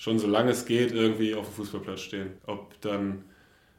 [0.03, 2.33] schon solange es geht irgendwie auf dem Fußballplatz stehen.
[2.47, 3.23] Ob dann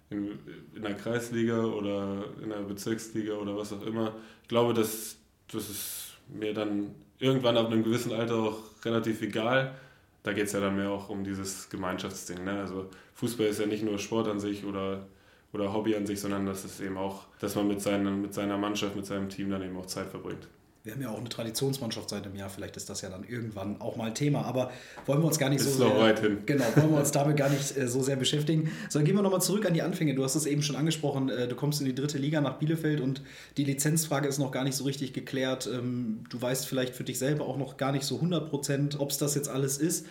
[0.09, 0.39] in,
[0.73, 4.15] in der Kreisliga oder in der Bezirksliga oder was auch immer.
[4.41, 5.17] Ich glaube, das,
[5.51, 9.75] das ist mir dann irgendwann ab einem gewissen Alter auch relativ egal.
[10.23, 12.45] Da geht es ja dann mehr auch um dieses Gemeinschaftsding.
[12.45, 12.57] Ne?
[12.57, 15.05] Also Fußball ist ja nicht nur Sport an sich oder,
[15.51, 18.57] oder Hobby an sich, sondern das ist eben auch, dass man mit, seinen, mit seiner
[18.57, 20.47] Mannschaft, mit seinem Team dann eben auch Zeit verbringt
[20.83, 23.79] wir haben ja auch eine Traditionsmannschaft seit einem Jahr, vielleicht ist das ja dann irgendwann
[23.79, 24.69] auch mal Thema, aber
[25.05, 26.39] wollen wir uns gar nicht ist so sehr, weit hin.
[26.45, 29.41] Genau, wollen wir uns damit gar nicht äh, so sehr beschäftigen, sondern gehen wir nochmal
[29.41, 30.13] zurück an die Anfänge.
[30.13, 32.99] Du hast es eben schon angesprochen, äh, du kommst in die dritte Liga nach Bielefeld
[32.99, 33.21] und
[33.55, 35.69] die Lizenzfrage ist noch gar nicht so richtig geklärt.
[35.73, 39.11] Ähm, du weißt vielleicht für dich selber auch noch gar nicht so 100 Prozent, ob
[39.11, 40.05] es das jetzt alles ist.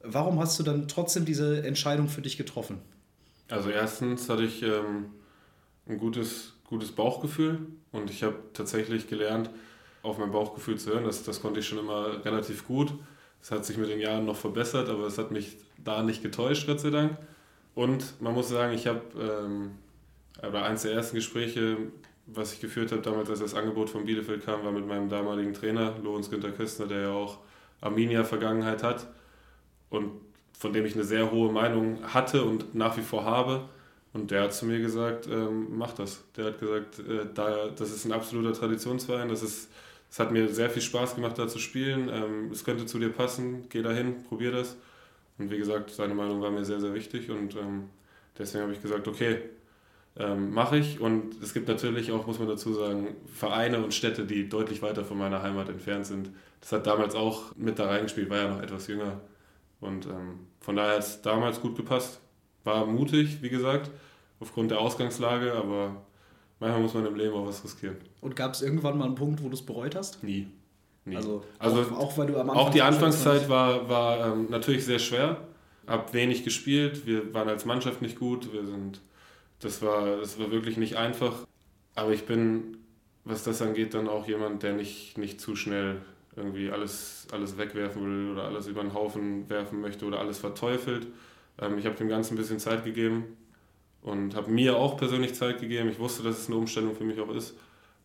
[0.00, 2.78] Warum hast du dann trotzdem diese Entscheidung für dich getroffen?
[3.48, 5.06] Also erstens hatte ich ähm,
[5.86, 7.60] ein gutes, gutes Bauchgefühl
[7.92, 9.50] und ich habe tatsächlich gelernt,
[10.04, 11.04] auf mein Bauchgefühl zu hören.
[11.04, 12.92] Das, das konnte ich schon immer relativ gut.
[13.42, 16.66] Es hat sich mit den Jahren noch verbessert, aber es hat mich da nicht getäuscht,
[16.66, 17.18] Gott sei Dank.
[17.74, 19.72] Und man muss sagen, ich habe ähm,
[20.38, 21.76] oder eins der ersten Gespräche,
[22.26, 25.54] was ich geführt habe damals, als das Angebot von Bielefeld kam, war mit meinem damaligen
[25.54, 27.38] Trainer, Lorenz Günther Köstner, der ja auch
[27.80, 29.06] Arminia-Vergangenheit hat
[29.90, 30.12] und
[30.58, 33.68] von dem ich eine sehr hohe Meinung hatte und nach wie vor habe.
[34.12, 36.22] Und der hat zu mir gesagt, ähm, mach das.
[36.36, 39.68] Der hat gesagt, äh, da, das ist ein absoluter Traditionsverein, das ist
[40.14, 42.08] es hat mir sehr viel Spaß gemacht, da zu spielen.
[42.08, 44.76] Ähm, es könnte zu dir passen, geh dahin, probier das.
[45.38, 47.88] Und wie gesagt, seine Meinung war mir sehr, sehr wichtig und ähm,
[48.38, 49.38] deswegen habe ich gesagt, okay,
[50.16, 51.00] ähm, mache ich.
[51.00, 55.04] Und es gibt natürlich auch, muss man dazu sagen, Vereine und Städte, die deutlich weiter
[55.04, 56.30] von meiner Heimat entfernt sind.
[56.60, 59.20] Das hat damals auch mit da reingespielt, war ja noch etwas jünger.
[59.80, 62.20] Und ähm, von daher hat es damals gut gepasst.
[62.62, 63.90] War mutig, wie gesagt,
[64.38, 66.04] aufgrund der Ausgangslage, aber
[66.64, 67.96] manchmal muss man im Leben auch was riskieren.
[68.20, 70.22] Und gab es irgendwann mal einen Punkt, wo du es bereut hast?
[70.22, 70.48] Nie.
[71.04, 71.16] Nie.
[71.16, 74.84] Also, also auch, auch weil du am Anfang Auch die Anfangszeit war, war ähm, natürlich
[74.84, 75.36] sehr schwer.
[75.86, 79.02] Hab wenig gespielt, wir waren als Mannschaft nicht gut, wir sind,
[79.60, 81.46] das war, das war wirklich nicht einfach.
[81.94, 82.78] Aber ich bin,
[83.24, 86.00] was das angeht, dann auch jemand, der nicht, nicht zu schnell
[86.36, 91.06] irgendwie alles, alles wegwerfen will oder alles über den Haufen werfen möchte oder alles verteufelt.
[91.60, 93.36] Ähm, ich habe dem Ganzen ein bisschen Zeit gegeben
[94.04, 95.88] und habe mir auch persönlich Zeit gegeben.
[95.88, 97.54] Ich wusste, dass es eine Umstellung für mich auch ist.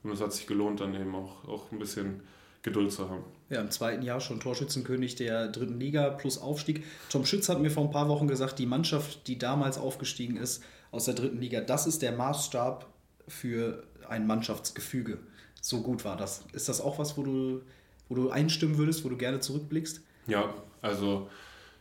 [0.02, 2.22] Und es hat sich gelohnt, dann eben auch, auch ein bisschen
[2.62, 3.24] Geduld zu haben.
[3.50, 6.86] Ja, im zweiten Jahr schon Torschützenkönig der dritten Liga plus Aufstieg.
[7.10, 10.64] Tom Schütz hat mir vor ein paar Wochen gesagt, die Mannschaft, die damals aufgestiegen ist
[10.92, 12.88] aus der dritten Liga, das ist der Maßstab
[13.28, 15.20] für ein Mannschaftsgefüge.
[15.62, 16.46] So gut war das.
[16.54, 17.62] Ist das auch was, wo du,
[18.08, 20.02] wo du einstimmen würdest, wo du gerne zurückblickst?
[20.28, 21.28] Ja, also,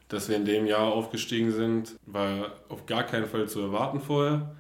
[0.08, 4.56] dass wir in dem Jahr aufgestiegen sind, war auf gar keinen Fall zu erwarten vorher.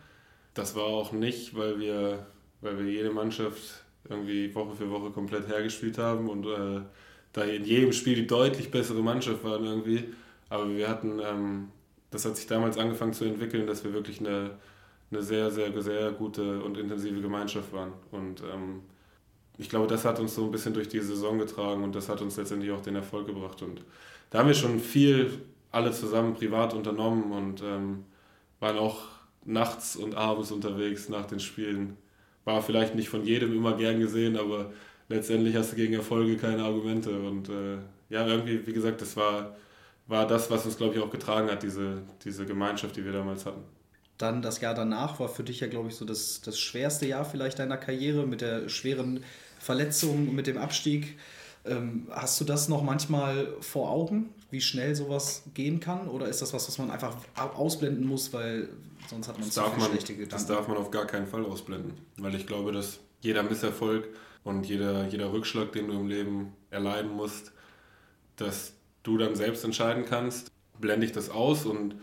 [0.54, 2.26] Das war auch nicht, weil wir,
[2.60, 6.80] weil wir jede Mannschaft irgendwie Woche für Woche komplett hergespielt haben und äh,
[7.32, 10.04] da in jedem Spiel die deutlich bessere Mannschaft waren irgendwie.
[10.48, 11.68] Aber wir hatten, ähm,
[12.10, 14.52] das hat sich damals angefangen zu entwickeln, dass wir wirklich eine,
[15.10, 17.92] eine sehr, sehr, sehr gute und intensive Gemeinschaft waren.
[18.10, 18.82] Und ähm,
[19.58, 22.22] ich glaube, das hat uns so ein bisschen durch die Saison getragen und das hat
[22.22, 23.60] uns letztendlich auch den Erfolg gebracht.
[23.62, 23.82] Und
[24.30, 28.04] da haben wir schon viel alle zusammen privat unternommen und ähm,
[28.60, 29.02] waren auch
[29.44, 31.96] nachts und abends unterwegs nach den Spielen
[32.48, 34.72] war vielleicht nicht von jedem immer gern gesehen, aber
[35.08, 37.10] letztendlich hast du gegen Erfolge keine Argumente.
[37.10, 37.76] Und äh,
[38.08, 39.54] ja, irgendwie, wie gesagt, das war,
[40.06, 43.44] war das, was uns, glaube ich, auch getragen hat, diese, diese Gemeinschaft, die wir damals
[43.44, 43.62] hatten.
[44.16, 47.24] Dann das Jahr danach war für dich ja, glaube ich, so das, das schwerste Jahr
[47.24, 49.22] vielleicht deiner Karriere mit der schweren
[49.60, 51.18] Verletzung, mit dem Abstieg.
[51.68, 56.08] Ähm, hast du das noch manchmal vor Augen, wie schnell sowas gehen kann?
[56.08, 57.16] Oder ist das was, was man einfach
[57.54, 58.68] ausblenden muss, weil
[59.08, 60.30] sonst hat man zu viele schlechte Gedanken?
[60.30, 64.08] Das darf man auf gar keinen Fall ausblenden, weil ich glaube, dass jeder Misserfolg
[64.44, 67.52] und jeder, jeder Rückschlag, den du im Leben erleiden musst,
[68.36, 70.50] dass du dann selbst entscheiden kannst,
[70.80, 71.96] blende ich das aus und,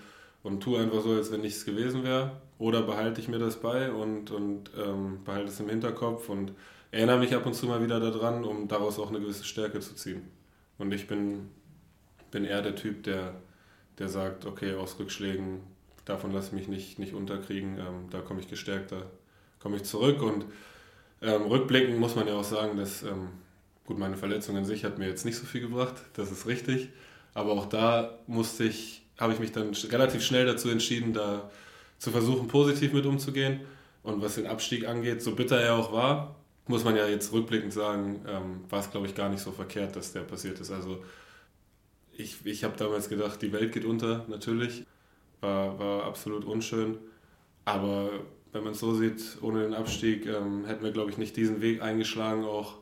[0.43, 3.91] und tue einfach so, als wenn nichts gewesen wäre, oder behalte ich mir das bei
[3.91, 6.53] und, und ähm, behalte es im Hinterkopf und
[6.95, 9.95] erinnere mich ab und zu mal wieder daran, um daraus auch eine gewisse Stärke zu
[9.95, 10.21] ziehen.
[10.77, 11.49] Und ich bin,
[12.31, 13.33] bin eher der Typ, der,
[13.99, 15.59] der sagt, okay, aus Rückschlägen,
[16.05, 19.03] davon lasse ich mich nicht, nicht unterkriegen, ähm, da komme ich gestärkt, da
[19.59, 20.21] komme ich zurück.
[20.21, 20.45] Und
[21.21, 23.27] ähm, rückblickend muss man ja auch sagen, dass, ähm,
[23.85, 26.89] gut, meine Verletzung an sich hat mir jetzt nicht so viel gebracht, das ist richtig.
[27.33, 31.51] Aber auch da musste ich, habe ich mich dann relativ schnell dazu entschieden, da
[31.97, 33.61] zu versuchen, positiv mit umzugehen.
[34.01, 36.35] Und was den Abstieg angeht, so bitter er auch war,
[36.67, 39.95] muss man ja jetzt rückblickend sagen, ähm, war es, glaube ich, gar nicht so verkehrt,
[39.95, 40.71] dass der passiert ist.
[40.71, 41.03] Also
[42.11, 44.85] ich, ich habe damals gedacht, die Welt geht unter, natürlich.
[45.41, 46.97] War, war absolut unschön.
[47.65, 48.09] Aber
[48.51, 51.61] wenn man es so sieht, ohne den Abstieg ähm, hätten wir, glaube ich, nicht diesen
[51.61, 52.77] Weg eingeschlagen, auch,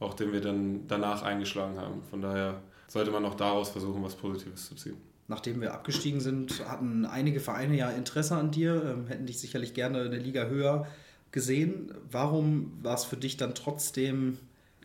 [0.00, 2.02] auch den wir dann danach eingeschlagen haben.
[2.04, 4.96] Von daher sollte man auch daraus versuchen, was Positives zu ziehen.
[5.28, 9.74] Nachdem wir abgestiegen sind, hatten einige Vereine ja Interesse an dir, ähm, hätten dich sicherlich
[9.74, 10.88] gerne eine Liga höher
[11.32, 11.92] gesehen.
[12.10, 14.38] Warum war es für dich dann trotzdem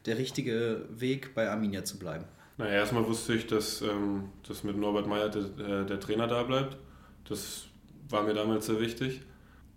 [0.06, 2.26] der richtige Weg, bei Arminia zu bleiben?
[2.58, 6.78] Na, erstmal wusste ich, dass, ähm, dass mit Norbert Meyer der, der Trainer da bleibt.
[7.28, 7.66] Das
[8.10, 9.22] war mir damals sehr wichtig.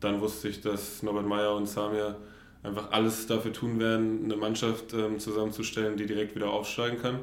[0.00, 2.16] Dann wusste ich, dass Norbert Meyer und Samir
[2.62, 7.20] einfach alles dafür tun werden, eine Mannschaft ähm, zusammenzustellen, die direkt wieder aufsteigen kann.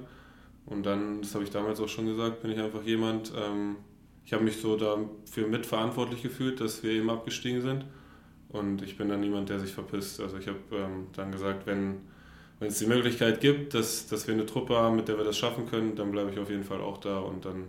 [0.66, 3.78] Und dann, das habe ich damals auch schon gesagt, bin ich einfach jemand, ähm,
[4.26, 7.86] ich habe mich so dafür mitverantwortlich gefühlt, dass wir eben abgestiegen sind.
[8.56, 10.20] Und ich bin dann niemand, der sich verpisst.
[10.20, 11.98] Also ich habe ähm, dann gesagt, wenn,
[12.60, 15.38] wenn es die Möglichkeit gibt, dass, dass wir eine Truppe haben, mit der wir das
[15.38, 17.66] schaffen können, dann bleibe ich auf jeden Fall auch da und dann,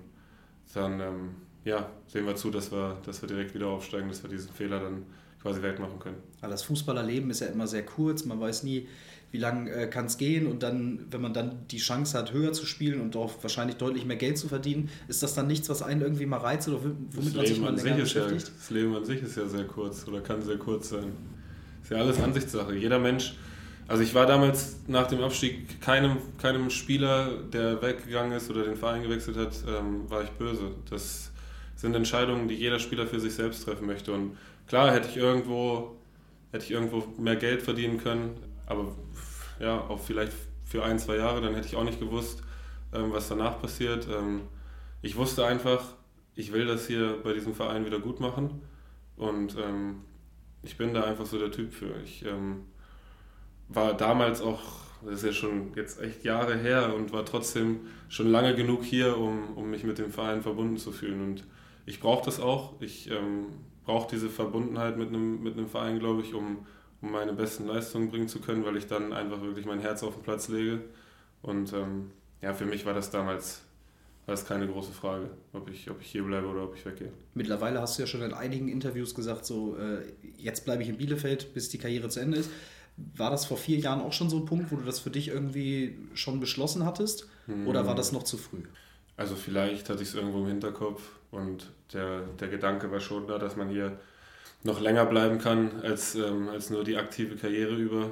[0.74, 1.30] dann ähm,
[1.64, 4.80] ja, sehen wir zu, dass wir, dass wir direkt wieder aufsteigen, dass wir diesen Fehler
[4.80, 5.04] dann
[5.42, 6.16] quasi wettmachen können.
[6.40, 8.88] Aber das Fußballerleben ist ja immer sehr kurz, man weiß nie,
[9.32, 12.52] wie lange äh, kann es gehen und dann, wenn man dann die Chance hat, höher
[12.52, 15.82] zu spielen und auch wahrscheinlich deutlich mehr Geld zu verdienen, ist das dann nichts, was
[15.82, 18.48] einen irgendwie mal reizt oder womit man sich mal länger beschäftigt?
[18.48, 21.12] Ja, das Leben an sich ist ja sehr kurz oder kann sehr kurz sein.
[21.82, 22.74] Ist ja alles Ansichtssache.
[22.74, 23.34] Jeder Mensch,
[23.88, 28.76] also ich war damals nach dem Abstieg keinem, keinem Spieler, der weggegangen ist oder den
[28.76, 30.70] Verein gewechselt hat, ähm, war ich böse.
[30.88, 31.30] Das
[31.76, 34.12] sind Entscheidungen, die jeder Spieler für sich selbst treffen möchte.
[34.12, 34.36] Und
[34.66, 35.96] klar hätte ich irgendwo,
[36.52, 38.30] hätte ich irgendwo mehr Geld verdienen können,
[38.66, 38.92] aber
[39.58, 40.32] ja, auch vielleicht
[40.64, 42.42] für ein, zwei Jahre, dann hätte ich auch nicht gewusst,
[42.92, 44.08] ähm, was danach passiert.
[44.10, 44.42] Ähm,
[45.02, 45.82] ich wusste einfach,
[46.34, 48.62] ich will das hier bei diesem Verein wieder gut machen
[49.16, 50.02] und ähm,
[50.62, 51.94] ich bin da einfach so der Typ für.
[52.04, 52.64] Ich ähm,
[53.68, 54.60] war damals auch,
[55.04, 59.16] das ist ja schon jetzt echt Jahre her und war trotzdem schon lange genug hier,
[59.16, 61.44] um, um mich mit dem Verein verbunden zu fühlen und
[61.86, 62.80] ich brauche das auch.
[62.80, 63.46] Ich ähm,
[63.84, 66.66] brauche diese Verbundenheit mit einem, mit einem Verein, glaube ich, um
[67.00, 70.14] um meine besten Leistungen bringen zu können, weil ich dann einfach wirklich mein Herz auf
[70.14, 70.80] den Platz lege.
[71.42, 73.62] Und ähm, ja, für mich war das damals
[74.26, 77.12] das keine große Frage, ob ich, ob ich hier bleibe oder ob ich weggehe.
[77.34, 80.02] Mittlerweile hast du ja schon in einigen Interviews gesagt, so äh,
[80.36, 82.50] jetzt bleibe ich in Bielefeld, bis die Karriere zu Ende ist.
[82.96, 85.28] War das vor vier Jahren auch schon so ein Punkt, wo du das für dich
[85.28, 87.28] irgendwie schon beschlossen hattest?
[87.66, 88.62] Oder war das noch zu früh?
[89.16, 93.38] Also vielleicht hatte ich es irgendwo im Hinterkopf und der, der Gedanke war schon da,
[93.38, 93.98] dass man hier
[94.62, 98.10] noch länger bleiben kann als, ähm, als nur die aktive Karriere über.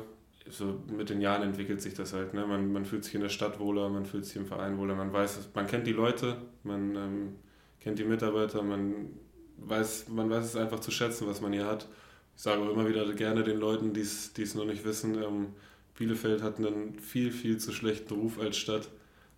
[0.51, 2.35] So mit den Jahren entwickelt sich das halt.
[2.35, 2.47] Ne?
[2.47, 5.13] Man, man fühlt sich in der Stadt wohler, man fühlt sich im Verein wohler, man
[5.13, 7.37] weiß, man kennt die Leute, man ähm,
[7.81, 9.11] kennt die Mitarbeiter, man
[9.57, 11.89] weiß, man weiß es einfach zu schätzen, was man hier hat.
[12.37, 15.49] Ich sage immer wieder gerne den Leuten, die es noch nicht wissen, ähm,
[15.97, 18.89] Bielefeld hat einen viel, viel zu schlechten Ruf als Stadt.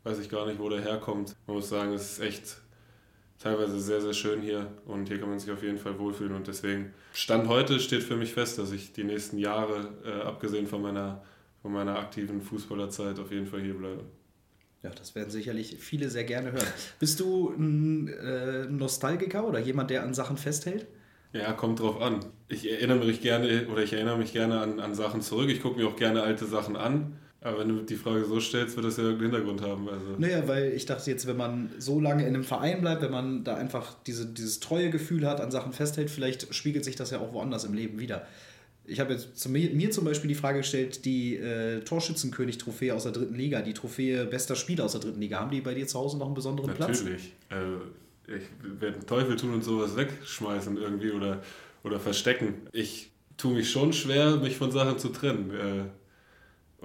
[0.05, 1.37] Weiß ich gar nicht, wo der herkommt.
[1.47, 2.57] Man muss sagen, es ist echt
[3.39, 6.47] teilweise sehr, sehr schön hier und hier kann man sich auf jeden Fall wohlfühlen und
[6.47, 10.83] deswegen Stand heute steht für mich fest, dass ich die nächsten Jahre, äh, abgesehen von
[10.83, 11.23] meiner,
[11.63, 14.05] von meiner aktiven Fußballerzeit, auf jeden Fall hier bleibe.
[14.83, 16.67] Ja, das werden sicherlich viele sehr gerne hören.
[17.01, 20.87] Bist du ein äh, Nostalgiker oder jemand, der an Sachen festhält?
[21.33, 22.21] Ja, kommt drauf an.
[22.49, 25.51] Ich erinnere mich gerne oder ich erinnere mich gerne an, an Sachen zurück.
[25.51, 27.19] Ich gucke mir auch gerne alte Sachen an.
[27.47, 29.89] Aber wenn du die Frage so stellst, wird das ja irgendeinen Hintergrund haben.
[29.89, 30.17] Also.
[30.19, 33.45] Naja, weil ich dachte jetzt, wenn man so lange in einem Verein bleibt, wenn man
[33.45, 37.21] da einfach diese, dieses treue Gefühl hat, an Sachen festhält, vielleicht spiegelt sich das ja
[37.21, 38.27] auch woanders im Leben wieder.
[38.85, 43.05] Ich habe jetzt zu mir, mir, zum Beispiel die Frage gestellt, die äh, Torschützenkönig-Trophäe aus
[43.05, 45.87] der dritten Liga, die Trophäe bester Spieler aus der dritten Liga, haben die bei dir
[45.87, 46.99] zu Hause noch einen besonderen Natürlich.
[46.99, 47.13] Platz?
[47.51, 47.85] Natürlich.
[48.29, 51.45] Äh, ich werde einen Teufel tun und sowas wegschmeißen irgendwie oder,
[51.85, 52.55] oder verstecken.
[52.73, 55.53] Ich tue mich schon schwer, mich von Sachen zu trennen.
[55.53, 55.85] Äh,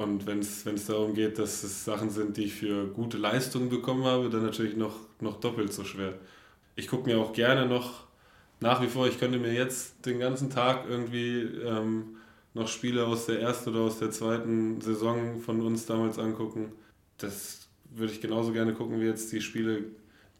[0.03, 4.03] und wenn es darum geht, dass es Sachen sind, die ich für gute Leistungen bekommen
[4.03, 6.13] habe, dann natürlich noch, noch doppelt so schwer.
[6.75, 8.05] Ich gucke mir auch gerne noch
[8.61, 12.17] nach wie vor, ich könnte mir jetzt den ganzen Tag irgendwie ähm,
[12.53, 16.71] noch Spiele aus der ersten oder aus der zweiten Saison von uns damals angucken.
[17.17, 19.85] Das würde ich genauso gerne gucken wie jetzt die Spiele,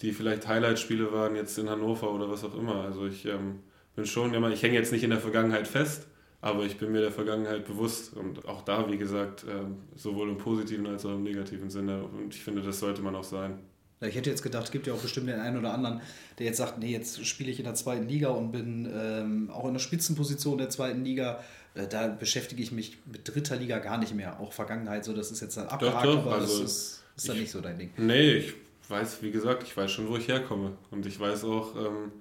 [0.02, 2.84] die vielleicht Highlight-Spiele waren, jetzt in Hannover oder was auch immer.
[2.84, 3.60] Also ich ähm,
[3.96, 6.08] bin schon ich hänge jetzt nicht in der Vergangenheit fest,
[6.42, 10.38] aber ich bin mir der Vergangenheit bewusst und auch da, wie gesagt, ähm, sowohl im
[10.38, 12.04] positiven als auch im negativen Sinne.
[12.04, 13.60] Und ich finde, das sollte man auch sein.
[14.04, 16.02] Ich hätte jetzt gedacht, es gibt ja auch bestimmt den einen oder anderen,
[16.40, 19.68] der jetzt sagt, nee, jetzt spiele ich in der zweiten Liga und bin ähm, auch
[19.68, 21.44] in der Spitzenposition der zweiten Liga.
[21.76, 24.40] Äh, da beschäftige ich mich mit dritter Liga gar nicht mehr.
[24.40, 27.30] Auch Vergangenheit, so das ist jetzt dann abgehakt, doch, doch, aber also das ist, ist
[27.30, 27.92] dann nicht so dein Ding.
[27.98, 28.54] Nee, ich
[28.90, 30.72] weiß, wie gesagt, ich weiß schon, wo ich herkomme.
[30.90, 32.12] Und ich weiß auch, ähm,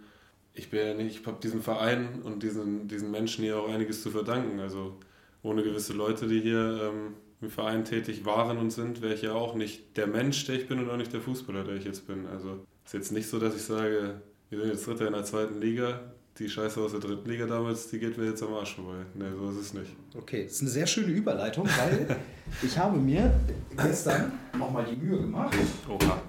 [0.55, 4.03] ich bin ja nicht, ich habe diesem Verein und diesen, diesen Menschen hier auch einiges
[4.03, 4.61] zu verdanken.
[4.61, 4.97] Also
[5.43, 9.33] ohne gewisse Leute, die hier ähm, im Verein tätig waren und sind, wäre ich ja
[9.33, 12.07] auch nicht der Mensch, der ich bin und auch nicht der Fußballer, der ich jetzt
[12.07, 12.27] bin.
[12.27, 15.61] Also ist jetzt nicht so, dass ich sage, wir sind jetzt Dritter in der zweiten
[15.61, 16.01] Liga,
[16.39, 19.05] die Scheiße aus der dritten Liga damals, die geht mir jetzt am Arsch vorbei.
[19.15, 19.95] Nee, so ist es nicht.
[20.17, 22.17] Okay, das ist eine sehr schöne Überleitung, weil
[22.63, 23.33] ich habe mir
[23.77, 25.55] gestern nochmal die Mühe gemacht
[25.89, 26.21] Oha.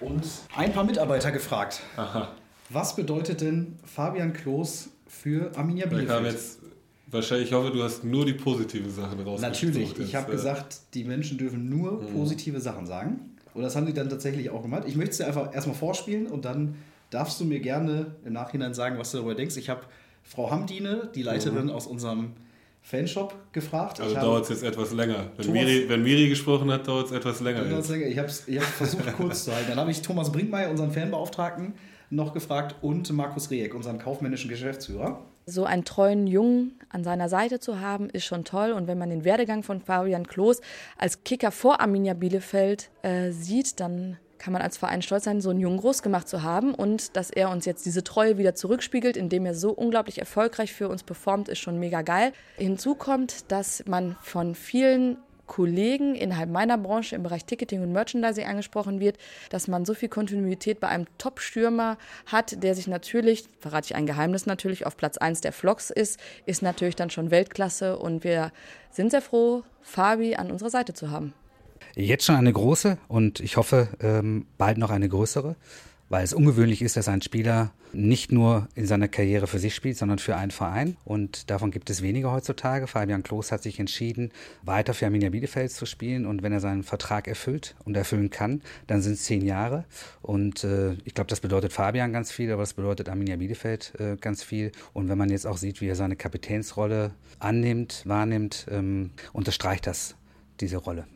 [0.00, 0.24] und
[0.56, 1.82] ein paar Mitarbeiter gefragt.
[1.96, 2.34] Aha.
[2.70, 6.36] Was bedeutet denn Fabian Klos für Arminia Bielefeld?
[7.10, 9.40] Wahrscheinlich, ich hoffe, du hast nur die positiven Sachen raus.
[9.40, 12.12] Natürlich, ich habe äh, gesagt, die Menschen dürfen nur mhm.
[12.12, 13.30] positive Sachen sagen.
[13.54, 14.84] Und das haben sie dann tatsächlich auch gemacht.
[14.86, 16.74] Ich möchte es dir einfach erstmal vorspielen und dann
[17.08, 19.56] darfst du mir gerne im Nachhinein sagen, was du darüber denkst.
[19.56, 19.80] Ich habe
[20.22, 21.70] Frau Hamdine, die Leiterin mhm.
[21.70, 22.32] aus unserem
[22.82, 24.00] Fanshop gefragt.
[24.00, 25.30] Also dauert es jetzt etwas länger.
[25.38, 27.62] Wenn Miri, wenn Miri, gesprochen hat, dauert es etwas länger.
[27.62, 27.80] länger.
[28.06, 29.70] Ich habe ich hab versucht, kurz zu halten.
[29.70, 31.72] Dann habe ich Thomas Brinkmeier, unseren Fanbeauftragten,
[32.10, 35.22] noch gefragt und Markus Rieck, unseren kaufmännischen Geschäftsführer.
[35.46, 38.72] So einen treuen Jungen an seiner Seite zu haben, ist schon toll.
[38.72, 40.60] Und wenn man den Werdegang von Fabian Klos
[40.98, 45.50] als Kicker vor Arminia Bielefeld äh, sieht, dann kann man als Verein stolz sein, so
[45.50, 49.16] einen Jungen groß gemacht zu haben und dass er uns jetzt diese Treue wieder zurückspiegelt,
[49.16, 52.32] indem er so unglaublich erfolgreich für uns performt, ist schon mega geil.
[52.56, 55.16] Hinzu kommt, dass man von vielen
[55.48, 59.18] Kollegen innerhalb meiner Branche im Bereich Ticketing und Merchandising angesprochen wird,
[59.50, 64.06] dass man so viel Kontinuität bei einem Top-Stürmer hat, der sich natürlich, verrate ich ein
[64.06, 68.52] Geheimnis natürlich, auf Platz 1 der Vlogs ist, ist natürlich dann schon Weltklasse und wir
[68.90, 71.32] sind sehr froh, Fabi an unserer Seite zu haben.
[71.94, 75.56] Jetzt schon eine große und ich hoffe ähm, bald noch eine größere
[76.08, 79.96] weil es ungewöhnlich ist, dass ein Spieler nicht nur in seiner Karriere für sich spielt,
[79.96, 80.96] sondern für einen Verein.
[81.04, 82.86] Und davon gibt es weniger heutzutage.
[82.86, 84.30] Fabian Klos hat sich entschieden,
[84.62, 86.26] weiter für Arminia Bielefeld zu spielen.
[86.26, 89.84] Und wenn er seinen Vertrag erfüllt und erfüllen kann, dann sind es zehn Jahre.
[90.22, 94.16] Und äh, ich glaube, das bedeutet Fabian ganz viel, aber das bedeutet Arminia Bielefeld äh,
[94.16, 94.72] ganz viel.
[94.92, 100.16] Und wenn man jetzt auch sieht, wie er seine Kapitänsrolle annimmt, wahrnimmt, ähm, unterstreicht das
[100.60, 101.06] diese Rolle.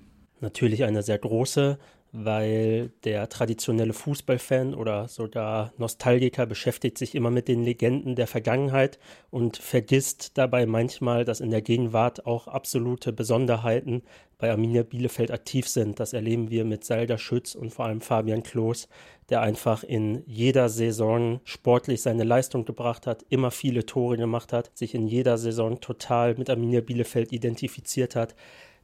[0.41, 1.79] Natürlich eine sehr große
[2.13, 8.99] weil der traditionelle Fußballfan oder sogar Nostalgiker beschäftigt sich immer mit den Legenden der Vergangenheit
[9.31, 14.03] und vergisst dabei manchmal, dass in der Gegenwart auch absolute Besonderheiten
[14.37, 16.01] bei Arminia Bielefeld aktiv sind.
[16.01, 18.89] Das erleben wir mit Salda Schütz und vor allem Fabian Klos,
[19.31, 24.71] der einfach in jeder Saison sportlich seine Leistung gebracht hat, immer viele Tore gemacht hat,
[24.77, 28.35] sich in jeder Saison total mit Arminia Bielefeld identifiziert hat.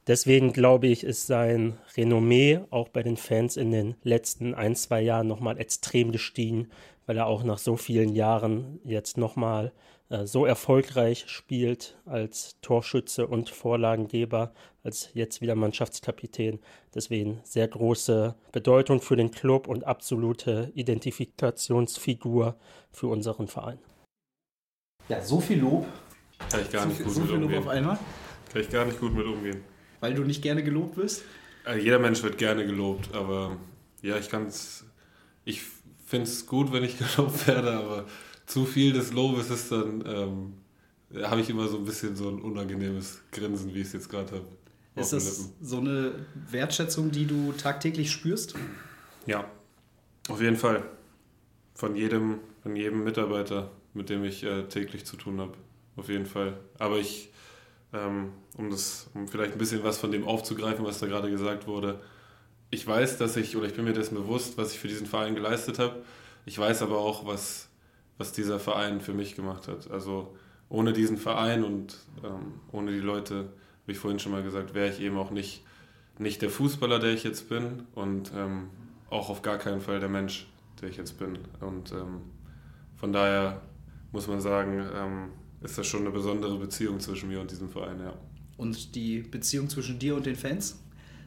[0.09, 5.01] Deswegen glaube ich, ist sein Renommee auch bei den Fans in den letzten ein, zwei
[5.01, 6.67] Jahren nochmal extrem gestiegen,
[7.05, 9.71] weil er auch nach so vielen Jahren jetzt nochmal
[10.09, 14.51] äh, so erfolgreich spielt als Torschütze und Vorlagengeber,
[14.83, 16.57] als jetzt wieder Mannschaftskapitän.
[16.95, 22.55] Deswegen sehr große Bedeutung für den Club und absolute Identifikationsfigur
[22.91, 23.77] für unseren Verein.
[25.07, 25.85] Ja, so viel Lob.
[26.49, 27.63] Kann ich gar nicht gut so mit umgehen.
[27.63, 27.99] Kann
[28.55, 29.63] ich gar nicht gut mit umgehen.
[29.99, 31.23] Weil du nicht gerne gelobt wirst?
[31.65, 33.57] Also jeder Mensch wird gerne gelobt, aber
[34.01, 34.85] ja, ich kann es.
[35.45, 35.61] Ich
[36.05, 38.05] finde es gut, wenn ich gelobt werde, aber
[38.45, 40.03] zu viel des Lobes ist dann.
[40.05, 40.53] Ähm,
[41.23, 44.31] habe ich immer so ein bisschen so ein unangenehmes Grinsen, wie ich es jetzt gerade
[44.31, 44.47] habe.
[44.95, 46.13] Ist das so eine
[46.51, 48.55] Wertschätzung, die du tagtäglich spürst?
[49.25, 49.49] Ja,
[50.27, 50.83] auf jeden Fall.
[51.73, 55.53] Von jedem, von jedem Mitarbeiter, mit dem ich äh, täglich zu tun habe.
[55.95, 56.59] Auf jeden Fall.
[56.77, 57.31] Aber ich
[57.91, 61.99] um das, um vielleicht ein bisschen was von dem aufzugreifen, was da gerade gesagt wurde.
[62.69, 65.33] Ich weiß, dass ich, oder ich bin mir dessen bewusst, was ich für diesen Verein
[65.33, 66.03] geleistet habe.
[66.45, 67.69] Ich weiß aber auch, was,
[68.17, 69.89] was dieser Verein für mich gemacht hat.
[69.89, 70.35] Also
[70.69, 73.49] ohne diesen Verein und ähm, ohne die Leute,
[73.85, 75.65] wie ich vorhin schon mal gesagt, wäre ich eben auch nicht,
[76.19, 78.69] nicht der Fußballer, der ich jetzt bin und ähm,
[79.09, 80.47] auch auf gar keinen Fall der Mensch,
[80.79, 81.39] der ich jetzt bin.
[81.59, 82.21] Und ähm,
[82.97, 83.61] von daher
[84.11, 85.29] muss man sagen, ähm,
[85.61, 88.13] ist das schon eine besondere Beziehung zwischen mir und diesem Verein, ja.
[88.57, 90.79] Und die Beziehung zwischen dir und den Fans?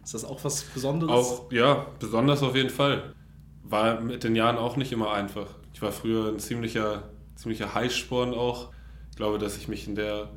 [0.04, 1.12] Ist das auch was Besonderes?
[1.12, 3.14] Auch, ja, besonders auf jeden Fall.
[3.62, 5.46] War mit den Jahren auch nicht immer einfach.
[5.72, 8.70] Ich war früher ein ziemlicher, ziemlicher Heißsporn auch.
[9.10, 10.30] Ich glaube, dass ich mich in der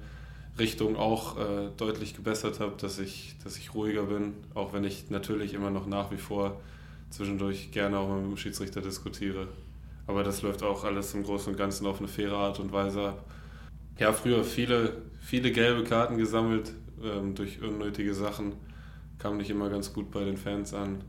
[0.59, 5.09] Richtung auch äh, deutlich gebessert habe, dass ich, dass ich ruhiger bin, auch wenn ich
[5.09, 6.61] natürlich immer noch nach wie vor
[7.09, 9.47] zwischendurch gerne auch mit dem Schiedsrichter diskutiere.
[10.07, 13.09] Aber das läuft auch alles im Großen und Ganzen auf eine faire Art und Weise
[13.09, 13.25] ab
[13.97, 18.53] ja, früher viele, viele gelbe Karten gesammelt ähm, durch unnötige Sachen.
[19.17, 21.03] Kam nicht immer ganz gut bei den Fans an.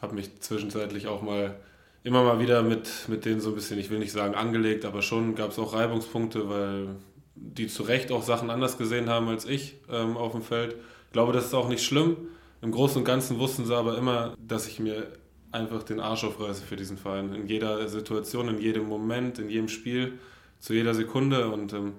[0.00, 1.56] Habe mich zwischenzeitlich auch mal
[2.02, 5.02] immer mal wieder mit, mit denen so ein bisschen, ich will nicht sagen angelegt, aber
[5.02, 6.96] schon gab es auch Reibungspunkte, weil
[7.34, 10.76] die zu Recht auch Sachen anders gesehen haben als ich ähm, auf dem Feld.
[11.06, 12.16] Ich glaube, das ist auch nicht schlimm.
[12.62, 15.08] Im Großen und Ganzen wussten sie aber immer, dass ich mir
[15.52, 17.34] einfach den Arsch aufreiße für diesen Verein.
[17.34, 20.18] In jeder Situation, in jedem Moment, in jedem Spiel,
[20.58, 21.48] zu jeder Sekunde.
[21.48, 21.94] Und ähm,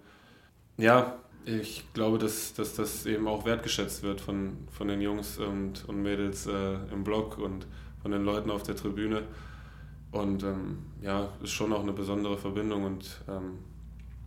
[0.78, 5.88] ja, ich glaube, dass, dass das eben auch wertgeschätzt wird von, von den Jungs und,
[5.88, 7.66] und Mädels äh, im Blog und
[8.02, 9.24] von den Leuten auf der Tribüne.
[10.12, 13.60] Und ähm, ja, ist schon auch eine besondere Verbindung und ähm,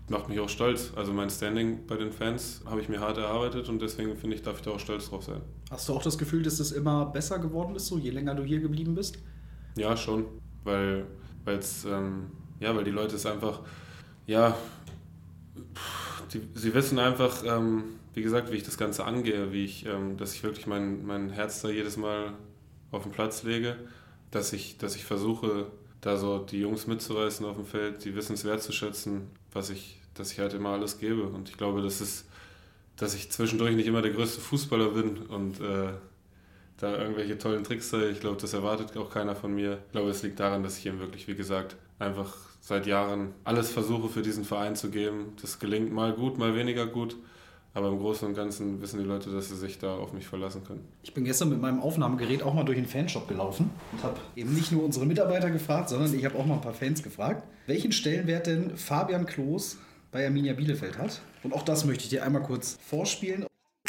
[0.09, 0.93] macht mich auch stolz.
[0.97, 4.43] Also mein Standing bei den Fans habe ich mir hart erarbeitet und deswegen finde ich,
[4.43, 5.41] darf ich da auch stolz drauf sein.
[5.71, 8.43] Hast du auch das Gefühl, dass es immer besser geworden ist, so je länger du
[8.43, 9.19] hier geblieben bist?
[9.77, 10.25] Ja, schon.
[10.65, 11.07] Weil,
[11.45, 12.31] weil's, ähm,
[12.61, 13.61] ja, weil die Leute es einfach,
[14.27, 14.57] ja,
[15.75, 15.94] pff,
[16.33, 17.85] die, sie wissen einfach, ähm,
[18.15, 21.31] wie gesagt, wie ich das Ganze angehe, wie ich, ähm, dass ich wirklich mein, mein
[21.31, 22.35] Herz da jedes Mal
[22.91, 23.77] auf den Platz lege,
[24.31, 25.67] dass ich, dass ich versuche,
[26.01, 30.33] da so die Jungs mitzureißen auf dem Feld, die wissen es wertzuschätzen, was ich, dass
[30.33, 31.25] ich halt immer alles gebe.
[31.25, 32.27] Und ich glaube, das ist,
[32.97, 35.95] dass ich zwischendurch nicht immer der größte Fußballer bin und äh,
[36.77, 38.11] da irgendwelche tollen Tricks zeige.
[38.11, 39.79] Ich glaube, das erwartet auch keiner von mir.
[39.87, 43.71] Ich glaube, es liegt daran, dass ich eben wirklich, wie gesagt, einfach seit Jahren alles
[43.71, 45.35] versuche für diesen Verein zu geben.
[45.41, 47.17] Das gelingt mal gut, mal weniger gut.
[47.75, 50.63] Aber im Großen und Ganzen wissen die Leute, dass sie sich da auf mich verlassen
[50.63, 50.87] können.
[51.03, 54.55] Ich bin gestern mit meinem Aufnahmegerät auch mal durch den Fanshop gelaufen und habe eben
[54.55, 57.91] nicht nur unsere Mitarbeiter gefragt, sondern ich habe auch mal ein paar Fans gefragt, welchen
[57.91, 59.79] Stellenwert denn Fabian Klos
[60.13, 61.21] bei Arminia Bielefeld hat.
[61.43, 63.45] Und auch das möchte ich dir einmal kurz vorspielen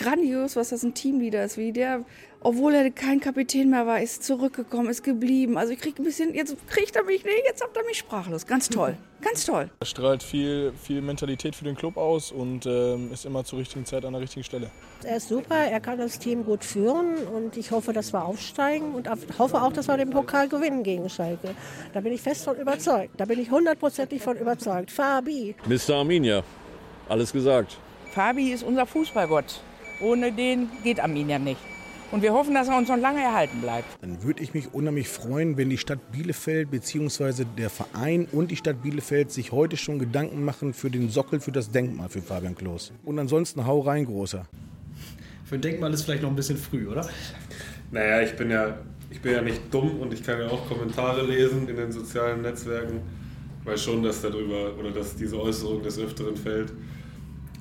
[0.06, 2.04] grandios, was das ein Teamleader ist, wie der,
[2.42, 5.58] obwohl er kein Kapitän mehr war, ist zurückgekommen, ist geblieben.
[5.58, 8.46] Also ich kriege ein bisschen, jetzt kriegt er mich, nee, jetzt habt er mich sprachlos.
[8.46, 9.70] Ganz toll, ganz toll.
[9.80, 13.86] Er strahlt viel, viel Mentalität für den Club aus und ähm, ist immer zur richtigen
[13.86, 14.70] Zeit an der richtigen Stelle.
[15.04, 18.94] Er ist super, er kann das Team gut führen und ich hoffe, dass wir aufsteigen
[18.94, 21.56] und hoffe auch, dass wir den Pokal gewinnen gegen Schalke.
[21.94, 23.14] Da bin ich fest von überzeugt.
[23.18, 24.92] Da bin ich hundertprozentig von überzeugt.
[24.92, 25.56] Fabi.
[25.68, 25.96] Mr.
[25.96, 26.44] Arminia,
[27.08, 27.78] alles gesagt.
[28.12, 29.62] Fabi ist unser Fußballgott.
[30.00, 31.60] Ohne den geht Arminia nicht.
[32.12, 33.86] Und wir hoffen, dass er uns noch lange erhalten bleibt.
[34.02, 37.46] Dann würde ich mich unheimlich freuen, wenn die Stadt Bielefeld bzw.
[37.58, 41.52] der Verein und die Stadt Bielefeld sich heute schon Gedanken machen für den Sockel, für
[41.52, 42.92] das Denkmal für Fabian Klos.
[43.04, 44.46] Und ansonsten hau rein, großer.
[45.46, 47.08] Für ein Denkmal ist vielleicht noch ein bisschen früh, oder?
[47.92, 48.78] Naja, ich bin ja,
[49.10, 52.42] ich bin ja nicht dumm und ich kann ja auch Kommentare lesen in den sozialen
[52.44, 53.02] Netzwerken.
[53.62, 56.72] Ich weiß schon, dass darüber oder dass diese Äußerung des Öfteren fällt.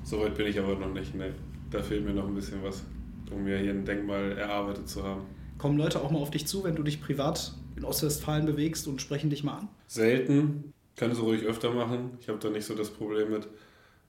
[0.04, 1.14] Soweit bin ich aber noch nicht.
[1.14, 1.32] Nee
[1.74, 2.84] da fehlt mir noch ein bisschen was,
[3.30, 5.22] um mir hier ein Denkmal erarbeitet zu haben.
[5.58, 9.02] Kommen Leute auch mal auf dich zu, wenn du dich privat in Ostwestfalen bewegst und
[9.02, 9.68] sprechen dich mal an?
[9.88, 10.72] Selten.
[10.96, 12.16] Kann es ruhig öfter machen.
[12.20, 13.48] Ich habe da nicht so das Problem mit.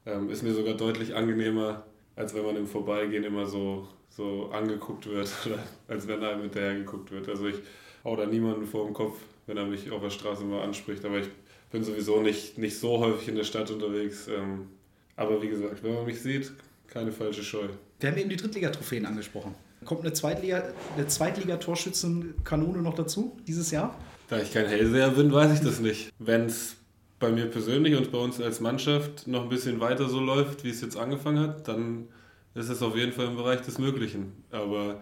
[0.05, 1.83] Ähm, ist mir sogar deutlich angenehmer,
[2.15, 5.57] als wenn man im Vorbeigehen immer so, so angeguckt wird oder
[5.87, 7.27] als wenn einem hinterher geguckt wird.
[7.27, 7.55] Also ich
[8.03, 11.03] hau da niemanden vor dem Kopf, wenn er mich auf der Straße mal anspricht.
[11.03, 11.29] Aber ich
[11.71, 14.27] bin sowieso nicht, nicht so häufig in der Stadt unterwegs.
[14.27, 14.67] Ähm,
[15.15, 16.51] aber wie gesagt, wenn man mich sieht,
[16.87, 17.67] keine falsche Scheu.
[17.99, 19.55] Wir haben eben die Drittligatrophäen angesprochen.
[19.83, 20.63] Kommt eine Zweitliga,
[20.95, 23.95] eine Zweitliga-Torschützenkanone noch dazu dieses Jahr?
[24.27, 26.11] Da ich kein Hellseher bin, weiß ich das nicht.
[26.17, 26.75] Wenn es
[27.19, 30.69] bei mir persönlich und bei uns als Mannschaft noch ein bisschen weiter so läuft, wie
[30.69, 32.07] es jetzt angefangen hat, dann
[32.55, 34.33] ist es auf jeden Fall im Bereich des Möglichen.
[34.51, 35.01] Aber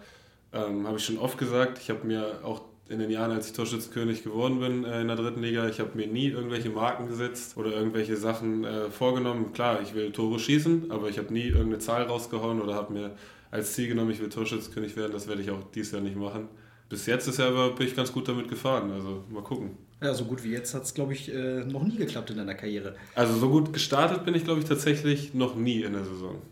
[0.52, 3.52] ähm, habe ich schon oft gesagt, ich habe mir auch in den Jahren, als ich
[3.54, 7.56] Torschützenkönig geworden bin äh, in der dritten Liga, ich habe mir nie irgendwelche Marken gesetzt
[7.56, 9.52] oder irgendwelche Sachen äh, vorgenommen.
[9.52, 13.12] Klar, ich will Tore schießen, aber ich habe nie irgendeine Zahl rausgehauen oder habe mir
[13.50, 15.12] als Ziel genommen, ich will Torschützenkönig werden.
[15.12, 16.48] Das werde ich auch dieses Jahr nicht machen.
[16.88, 18.90] Bis jetzt ist aber, bin ich ganz gut damit gefahren.
[18.90, 19.78] Also mal gucken.
[20.02, 22.54] Ja, so gut wie jetzt hat es, glaube ich, äh, noch nie geklappt in deiner
[22.54, 22.94] Karriere.
[23.14, 26.42] Also so gut gestartet bin ich, glaube ich, tatsächlich noch nie in der Saison.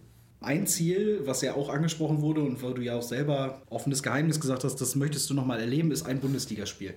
[0.43, 4.41] Ein Ziel, was ja auch angesprochen wurde und wo du ja auch selber offenes Geheimnis
[4.41, 6.95] gesagt hast, das möchtest du nochmal erleben, ist ein Bundesligaspiel.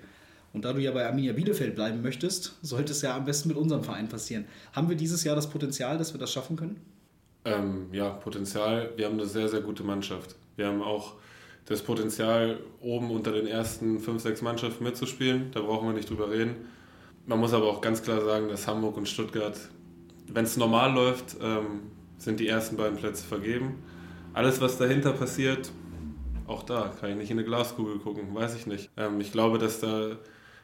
[0.53, 3.57] Und da du ja bei Arminia Bielefeld bleiben möchtest, sollte es ja am besten mit
[3.57, 4.45] unserem Verein passieren.
[4.71, 6.79] Haben wir dieses Jahr das Potenzial, dass wir das schaffen können?
[7.43, 8.91] Ähm, ja, Potenzial.
[8.95, 10.35] Wir haben eine sehr, sehr gute Mannschaft.
[10.55, 11.15] Wir haben auch
[11.65, 15.51] das Potenzial, oben unter den ersten fünf, sechs Mannschaften mitzuspielen.
[15.51, 16.55] Da brauchen wir nicht drüber reden.
[17.25, 19.59] Man muss aber auch ganz klar sagen, dass Hamburg und Stuttgart,
[20.31, 21.81] wenn es normal läuft, ähm,
[22.17, 23.83] sind die ersten beiden Plätze vergeben.
[24.33, 25.71] Alles, was dahinter passiert,
[26.47, 28.89] auch da kann ich nicht in eine Glaskugel gucken, weiß ich nicht.
[28.97, 30.17] Ähm, ich glaube, dass da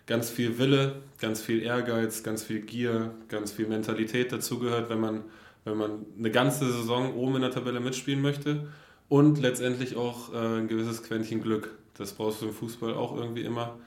[0.06, 5.24] ganz viel Wille, ganz viel Ehrgeiz, ganz viel Gier, ganz viel Mentalität dazugehört, wenn man,
[5.64, 8.68] wenn man eine ganze Saison oben in der Tabelle mitspielen möchte
[9.10, 11.78] und letztendlich auch äh, ein gewisses Quäntchen Glück.
[11.97, 13.78] Das brauchst du im Fußball auch irgendwie immer.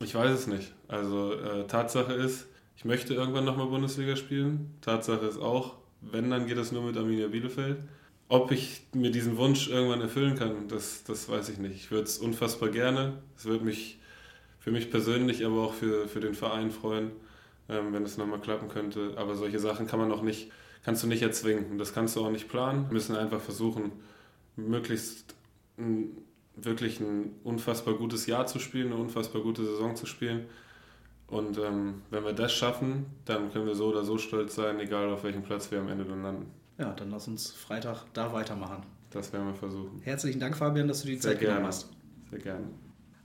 [0.00, 0.72] Ich weiß es nicht.
[0.88, 2.46] Also äh, Tatsache ist,
[2.76, 4.74] ich möchte irgendwann nochmal Bundesliga spielen.
[4.80, 5.74] Tatsache ist auch,
[6.10, 7.78] wenn, dann geht das nur mit Arminia Bielefeld.
[8.28, 11.74] Ob ich mir diesen Wunsch irgendwann erfüllen kann, das, das weiß ich nicht.
[11.74, 13.14] Ich würde es unfassbar gerne.
[13.36, 13.98] Es würde mich
[14.58, 17.10] für mich persönlich, aber auch für, für den Verein freuen,
[17.68, 19.14] ähm, wenn es nochmal klappen könnte.
[19.16, 20.50] Aber solche Sachen kann man noch nicht,
[20.84, 21.78] kannst du nicht erzwingen.
[21.78, 22.86] Das kannst du auch nicht planen.
[22.88, 23.92] Wir müssen einfach versuchen,
[24.56, 25.34] möglichst
[25.78, 26.16] ein,
[26.56, 30.46] wirklich ein unfassbar gutes Jahr zu spielen, eine unfassbar gute Saison zu spielen
[31.32, 35.08] und ähm, wenn wir das schaffen, dann können wir so oder so stolz sein, egal
[35.10, 36.46] auf welchem Platz wir am Ende dann landen.
[36.78, 38.82] Ja, dann lass uns Freitag da weitermachen.
[39.10, 40.00] Das werden wir versuchen.
[40.02, 41.54] Herzlichen Dank, Fabian, dass du die Sehr Zeit gerne.
[41.54, 41.88] genommen hast.
[42.30, 42.64] Sehr gerne.